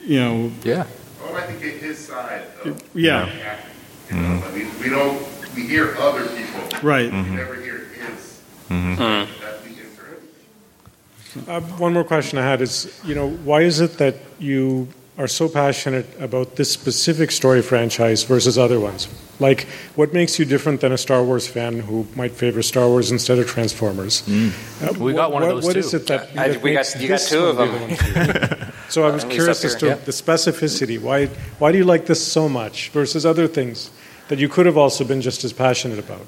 [0.05, 0.53] you know.
[0.65, 0.87] Yeah.
[1.23, 3.27] Well, I think like to get his side of Yeah.
[3.27, 3.71] the acting.
[4.11, 5.23] You know, I mean, we don't,
[5.55, 6.61] we hear other people.
[6.83, 7.11] Right.
[7.13, 8.41] We never hear his.
[8.69, 8.97] Mhm.
[8.99, 11.49] That'd be interesting.
[11.49, 14.89] Uh, one more question I had is, you know, why is it that you
[15.21, 19.07] are so passionate about this specific story franchise versus other ones?
[19.39, 23.11] Like, what makes you different than a Star Wars fan who might favor Star Wars
[23.11, 24.23] instead of Transformers?
[24.27, 25.79] Uh, We got one of what- those What too.
[25.81, 27.71] is it that, I- that we got- makes you got two of them.
[27.71, 28.73] one?
[28.89, 29.99] so I was At curious as to here.
[30.05, 30.99] the specificity.
[30.99, 31.27] Why,
[31.59, 33.91] why do you like this so much versus other things
[34.29, 36.27] that you could have also been just as passionate about?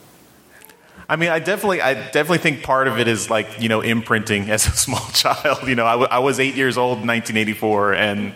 [1.08, 4.50] I mean, I definitely, I definitely think part of it is like you know imprinting
[4.50, 5.66] as a small child.
[5.68, 8.32] You know, I, w- I was eight years old in 1984, and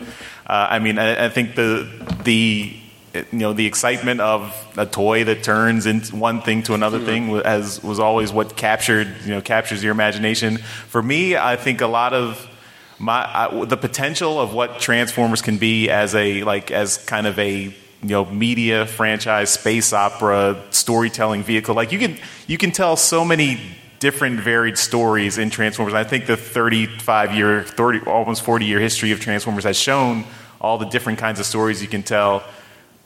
[0.46, 1.88] uh, I mean, I, I think the
[2.24, 2.76] the
[3.14, 7.34] you know the excitement of a toy that turns into one thing to another thing
[7.36, 10.58] as was always what captured you know captures your imagination.
[10.58, 12.46] For me, I think a lot of
[12.98, 17.38] my I, the potential of what Transformers can be as a like as kind of
[17.38, 17.74] a
[18.08, 23.24] you know media franchise space opera storytelling vehicle like you can you can tell so
[23.24, 23.58] many
[23.98, 29.10] different varied stories in Transformers I think the 35 year 30 almost 40 year history
[29.12, 30.24] of Transformers has shown
[30.60, 32.44] all the different kinds of stories you can tell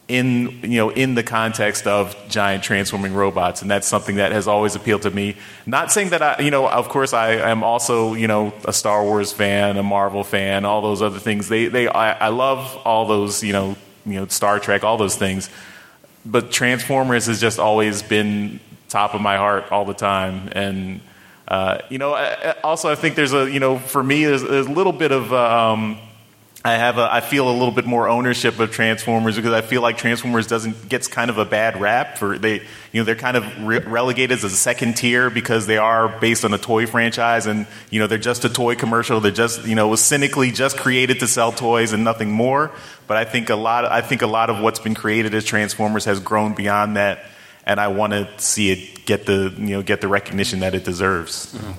[0.09, 4.48] in you know in the context of giant transforming robots, and that's something that has
[4.48, 5.36] always appealed to me.
[5.66, 9.05] Not saying that I, you know, of course, I am also you know a Star
[9.05, 11.48] Wars fan, a Marvel fan, all those other things.
[11.48, 13.76] They they I, I love all those you know
[14.07, 15.51] you know Star Trek, all those things.
[16.24, 21.01] But Transformers has just always been top of my heart all the time, and
[21.48, 24.66] uh, you know, I, also I think there's a you know for me there's, there's
[24.66, 25.98] a little bit of um,
[26.62, 29.80] I have a, I feel a little bit more ownership of Transformers because I feel
[29.80, 33.38] like Transformers doesn't gets kind of a bad rap for they you know they're kind
[33.38, 37.46] of re- relegated as a second tier because they are based on a toy franchise
[37.46, 39.20] and you know they're just a toy commercial.
[39.20, 42.70] They're just you know was cynically just created to sell toys and nothing more.
[43.06, 46.04] But I think a lot I think a lot of what's been created as Transformers
[46.04, 47.24] has grown beyond that.
[47.64, 50.84] And I want to see it get the you know get the recognition that it
[50.84, 51.54] deserves.
[51.54, 51.72] Mm-hmm.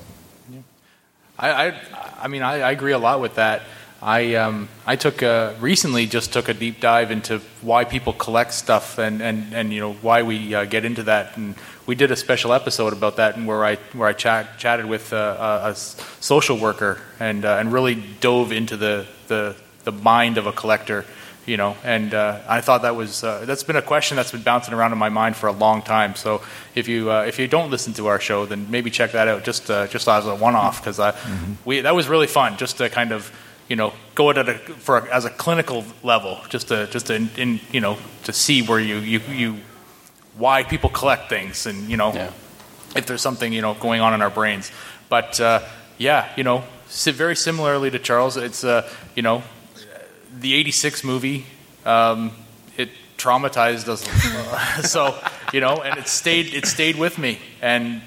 [1.38, 1.82] I, I,
[2.22, 3.64] I mean, I, I agree a lot with that.
[4.04, 8.54] I, um, I took a, recently just took a deep dive into why people collect
[8.54, 11.38] stuff and, and, and you know why we uh, get into that.
[11.38, 14.86] And we did a special episode about that, and where I where I chat, chatted
[14.88, 20.38] with uh, a, social worker and uh, and really dove into the, the the mind
[20.38, 21.06] of a collector.
[21.46, 24.44] You know, and uh, I thought that was uh, that's been a question that's been
[24.44, 26.16] bouncing around in my mind for a long time.
[26.16, 26.42] So
[26.76, 29.44] if you uh, if you don't listen to our show, then maybe check that out
[29.44, 31.00] just uh, just as a one off because
[31.66, 33.32] we that was really fun just to kind of
[33.72, 37.08] you know go at it a, for a, as a clinical level just to just
[37.08, 39.58] to in, you know to see where you you you
[40.38, 42.12] why people collect things and you know
[42.98, 44.70] if there's something you know going on in our brains.
[45.08, 45.62] But uh,
[45.98, 46.66] yeah you know
[47.24, 49.42] very similarly to Charles it's uh, you know
[50.38, 51.46] the 86 movie
[51.86, 52.32] um,
[52.76, 54.04] it traumatized us.
[54.92, 55.16] So
[55.54, 58.02] you know and it stayed it stayed with me and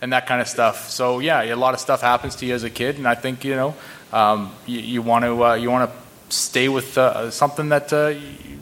[0.00, 0.88] and that kind of stuff.
[0.90, 3.44] So yeah a lot of stuff happens to you as a kid and i think
[3.44, 3.74] you know
[4.12, 8.08] um, you, you want to uh, you want to stay with uh, something that uh,
[8.08, 8.58] you,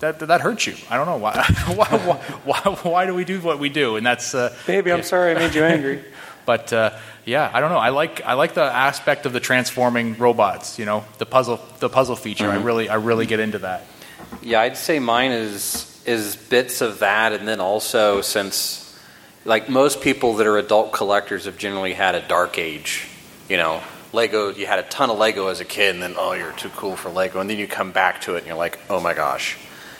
[0.00, 1.34] that that hurts you i don't know why
[1.74, 5.02] why, why why why do we do what we do and that's uh, Baby, I'm
[5.02, 6.04] sorry I made you angry.
[6.46, 6.90] but uh,
[7.24, 7.78] yeah, I don't know.
[7.78, 10.78] I like I like the aspect of the transforming robots.
[10.78, 12.48] You know, the puzzle the puzzle feature.
[12.48, 12.64] I Mhm.
[12.64, 13.82] really I really get into that.
[14.42, 18.96] Yeah, I'd say mine is is bits of that, and then also since
[19.44, 23.08] like most people that are adult collectors have generally had a dark age.
[23.48, 23.80] You know,
[24.12, 24.50] Lego.
[24.50, 26.96] You had a ton of Lego as a kid, and then oh, you're too cool
[26.96, 29.56] for Lego, and then you come back to it, and you're like, oh my gosh.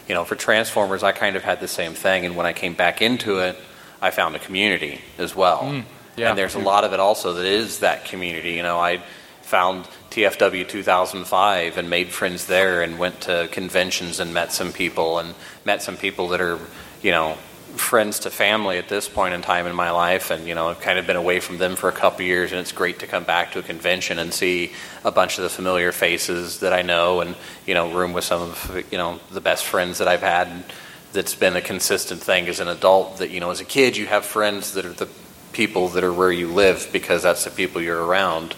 [0.08, 2.74] You know, for Transformers, I kind of had the same thing, and when I came
[2.74, 3.56] back into it,
[4.00, 5.62] I found a community as well.
[5.62, 5.84] Mm,
[6.16, 6.30] yeah.
[6.30, 8.52] And there's a lot of it also that is that community.
[8.52, 9.02] You know, I
[9.42, 15.18] found TFW 2005 and made friends there and went to conventions and met some people
[15.18, 15.34] and
[15.64, 16.58] met some people that are,
[17.02, 17.38] you know,
[17.76, 20.80] friends to family at this point in time in my life and you know I've
[20.80, 23.06] kind of been away from them for a couple of years and it's great to
[23.06, 24.72] come back to a convention and see
[25.04, 27.34] a bunch of the familiar faces that I know and
[27.66, 30.64] you know room with some of you know the best friends that I've had.
[31.12, 34.06] That's been a consistent thing as an adult that you know as a kid you
[34.06, 35.08] have friends that are the
[35.52, 38.54] people that are where you live because that's the people you're around.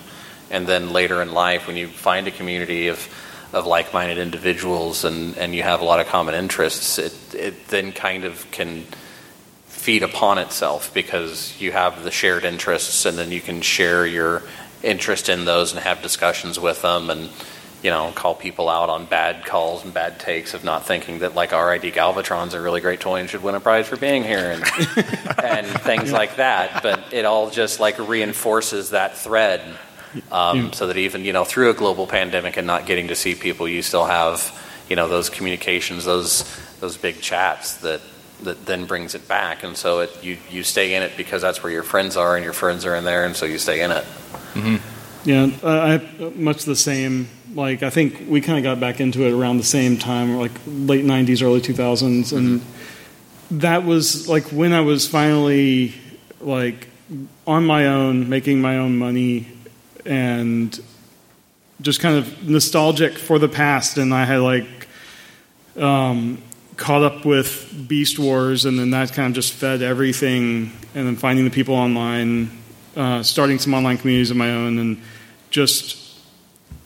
[0.51, 3.09] And then later in life when you find a community of
[3.53, 7.93] of like-minded individuals and and you have a lot of common interests it it then
[7.93, 8.85] kind of can
[9.79, 14.43] feed upon itself because you have the shared interests and then you can share your
[14.83, 17.31] interest in those and have discussions with them and
[17.83, 21.35] you know call people out on bad calls and bad takes of not thinking that
[21.35, 24.51] like RID Galvatron's a really great toy and should win a prize for being here
[24.51, 24.63] and
[25.43, 26.83] and things like that.
[26.83, 29.63] But it all just like reinforces that thread
[30.33, 33.35] um, so that even you know through a global pandemic and not getting to see
[33.35, 34.59] people you still have
[34.89, 36.45] you know those communications those
[36.81, 38.01] those big chats that
[38.43, 41.63] that then brings it back and so it you you stay in it because that's
[41.63, 43.91] where your friends are and your friends are in there and so you stay in
[43.91, 44.05] it
[45.25, 47.29] Yeah, uh, I much the same.
[47.55, 50.53] Like, I think we kind of got back into it around the same time, like
[50.67, 52.63] late '90s, early 2000s, and
[53.51, 55.95] that was like when I was finally
[56.41, 56.89] like
[57.47, 59.49] on my own, making my own money,
[60.07, 60.79] and
[61.81, 63.99] just kind of nostalgic for the past.
[63.99, 64.89] And I had like
[65.77, 66.43] um,
[66.79, 70.73] caught up with Beast Wars, and then that kind of just fed everything.
[70.95, 72.51] And then finding the people online,
[72.97, 75.03] uh, starting some online communities of my own, and
[75.51, 75.99] just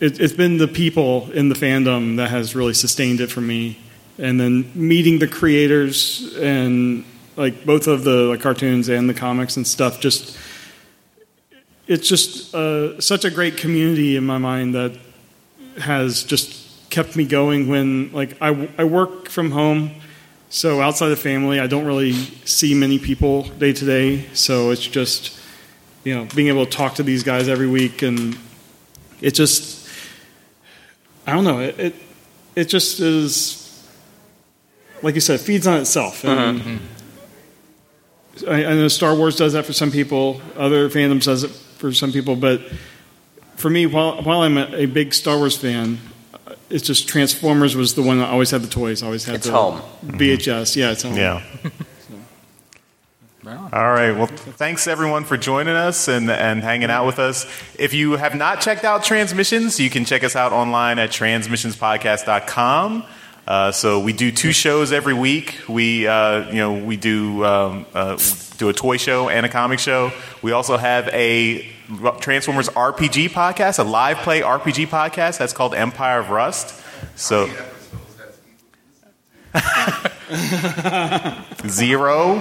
[0.01, 3.79] it, it's been the people in the fandom that has really sustained it for me.
[4.19, 7.05] And then meeting the creators and
[7.37, 10.37] like both of the like, cartoons and the comics and stuff, just
[11.87, 14.99] it's just uh, such a great community in my mind that
[15.79, 16.62] has just
[16.93, 19.91] kept me going when like I, I work from home
[20.49, 22.13] so outside of family i don't really
[22.45, 25.41] see many people day to day so it's just
[26.05, 28.39] you know being able to talk to these guys every week and
[29.21, 29.89] it just
[31.27, 31.95] i don't know it it,
[32.55, 33.63] it just is
[35.03, 36.25] like you said, feeds on itself.
[36.25, 36.79] And uh-huh.
[38.51, 40.41] I, I know Star Wars does that for some people.
[40.57, 42.37] Other fandoms does it for some people.
[42.37, 42.63] But
[43.57, 45.99] for me, while while I'm a, a big Star Wars fan,
[46.73, 49.03] it's just Transformers was the one that always had the toys.
[49.03, 49.81] Always had It's the home.
[50.05, 50.75] VHS.
[50.77, 51.17] Yeah, it's home.
[51.17, 51.43] Yeah.
[53.45, 54.13] All right.
[54.13, 57.45] Well, thanks everyone for joining us and, and hanging out with us.
[57.79, 63.05] If you have not checked out Transmissions, you can check us out online at transmissionspodcast.com.
[63.47, 65.57] Uh, so we do two shows every week.
[65.69, 68.17] We, uh, you know, we do um, uh,
[68.59, 70.13] do a toy show and a comic show.
[70.41, 71.69] We also have a
[72.21, 76.81] Transformers RPG podcast, a live play RPG podcast that's called Empire of Rust.
[77.17, 77.47] So
[81.69, 82.41] zero.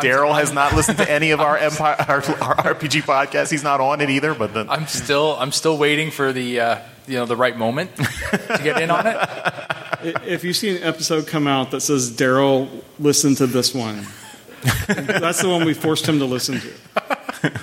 [0.00, 3.50] Daryl has not listened to any of our Empire our, our RPG podcasts.
[3.50, 4.34] He's not on it either.
[4.34, 7.94] But then I'm still I'm still waiting for the uh, you know the right moment
[7.96, 9.16] to get in on it.
[10.24, 12.68] If you see an episode come out that says Daryl,
[12.98, 14.06] listen to this one.
[14.86, 17.60] That's the one we forced him to listen to.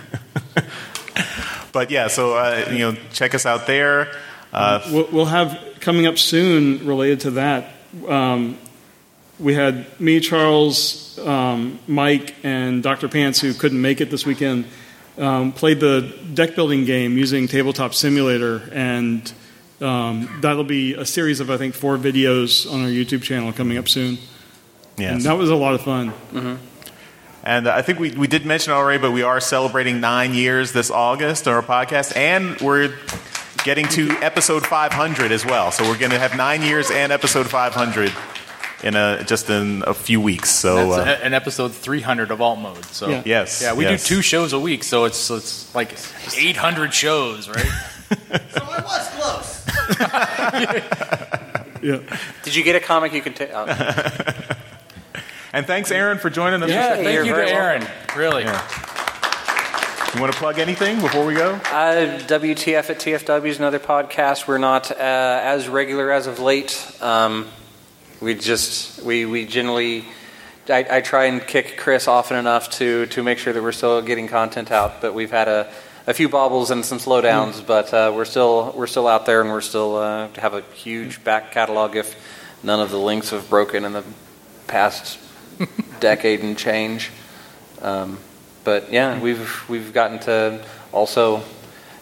[1.73, 4.15] But yeah, so uh, you know, check us out there.
[4.53, 7.73] Uh, we'll, we'll have coming up soon related to that.
[8.07, 8.57] Um,
[9.39, 13.09] we had me, Charles, um, Mike, and Dr.
[13.09, 14.65] Pants, who couldn't make it this weekend,
[15.17, 16.01] um, played the
[16.33, 19.33] deck building game using Tabletop Simulator, and
[19.81, 23.77] um, that'll be a series of I think four videos on our YouTube channel coming
[23.79, 24.19] up soon.
[24.97, 25.13] Yes.
[25.13, 26.11] And that was a lot of fun.
[26.31, 26.55] Mm-hmm.
[27.43, 30.89] And I think we, we did mention already, but we are celebrating nine years this
[30.89, 32.95] August on our podcast, and we're
[33.65, 35.71] getting to episode 500 as well.
[35.71, 38.11] So we're going to have nine years and episode 500
[38.83, 40.49] in a just in a few weeks.
[40.51, 42.83] So That's uh, a- an episode 300 of alt mode.
[42.85, 43.23] So Yeah.
[43.25, 44.07] Yes, yeah, we yes.
[44.07, 45.95] do two shows a week, so it's it's like
[46.37, 47.65] 800 shows, right?
[48.51, 49.65] So I was close.
[51.81, 51.99] yeah.
[52.43, 53.49] Did you get a comic you can take?
[53.51, 53.65] Oh.
[55.53, 56.69] and thanks, Aaron, for joining us.
[56.69, 57.87] Yeah, thank you to Aaron.
[58.17, 58.43] Really.
[60.15, 61.53] You want to plug anything before we go?
[61.53, 64.47] Uh, WTF at TFW is another podcast.
[64.47, 66.95] We're not uh, as regular as of late.
[67.01, 67.47] Um,
[68.21, 70.05] we just we we generally.
[70.69, 74.03] I, I try and kick Chris often enough to to make sure that we're still
[74.03, 75.01] getting content out.
[75.01, 75.71] But we've had a,
[76.05, 77.65] a few bobbles and some slowdowns.
[77.65, 81.23] But uh, we're still we're still out there, and we're still uh, have a huge
[81.23, 81.95] back catalog.
[81.95, 82.15] If
[82.63, 84.03] none of the links have broken in the
[84.67, 85.17] past
[85.99, 87.11] decade and change.
[87.81, 88.17] Um,
[88.63, 91.43] but yeah, we've we've gotten to also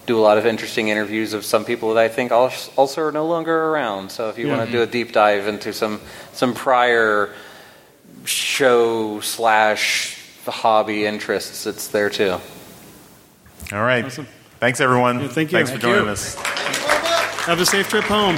[0.06, 3.26] do a lot of interesting interviews of some people that I think also are no
[3.28, 4.12] longer around.
[4.12, 4.58] So if you Yeah.
[4.58, 6.02] want to do a deep dive into some
[6.34, 7.30] some prior
[8.26, 12.38] show slash hobby interests, it's there too.
[13.72, 14.06] All right.
[14.60, 15.30] Thanks, everyone.
[15.30, 15.58] thank you.
[15.58, 16.12] Thanks for Thank joining you.
[16.12, 16.36] us.
[17.46, 18.38] Have a safe trip home.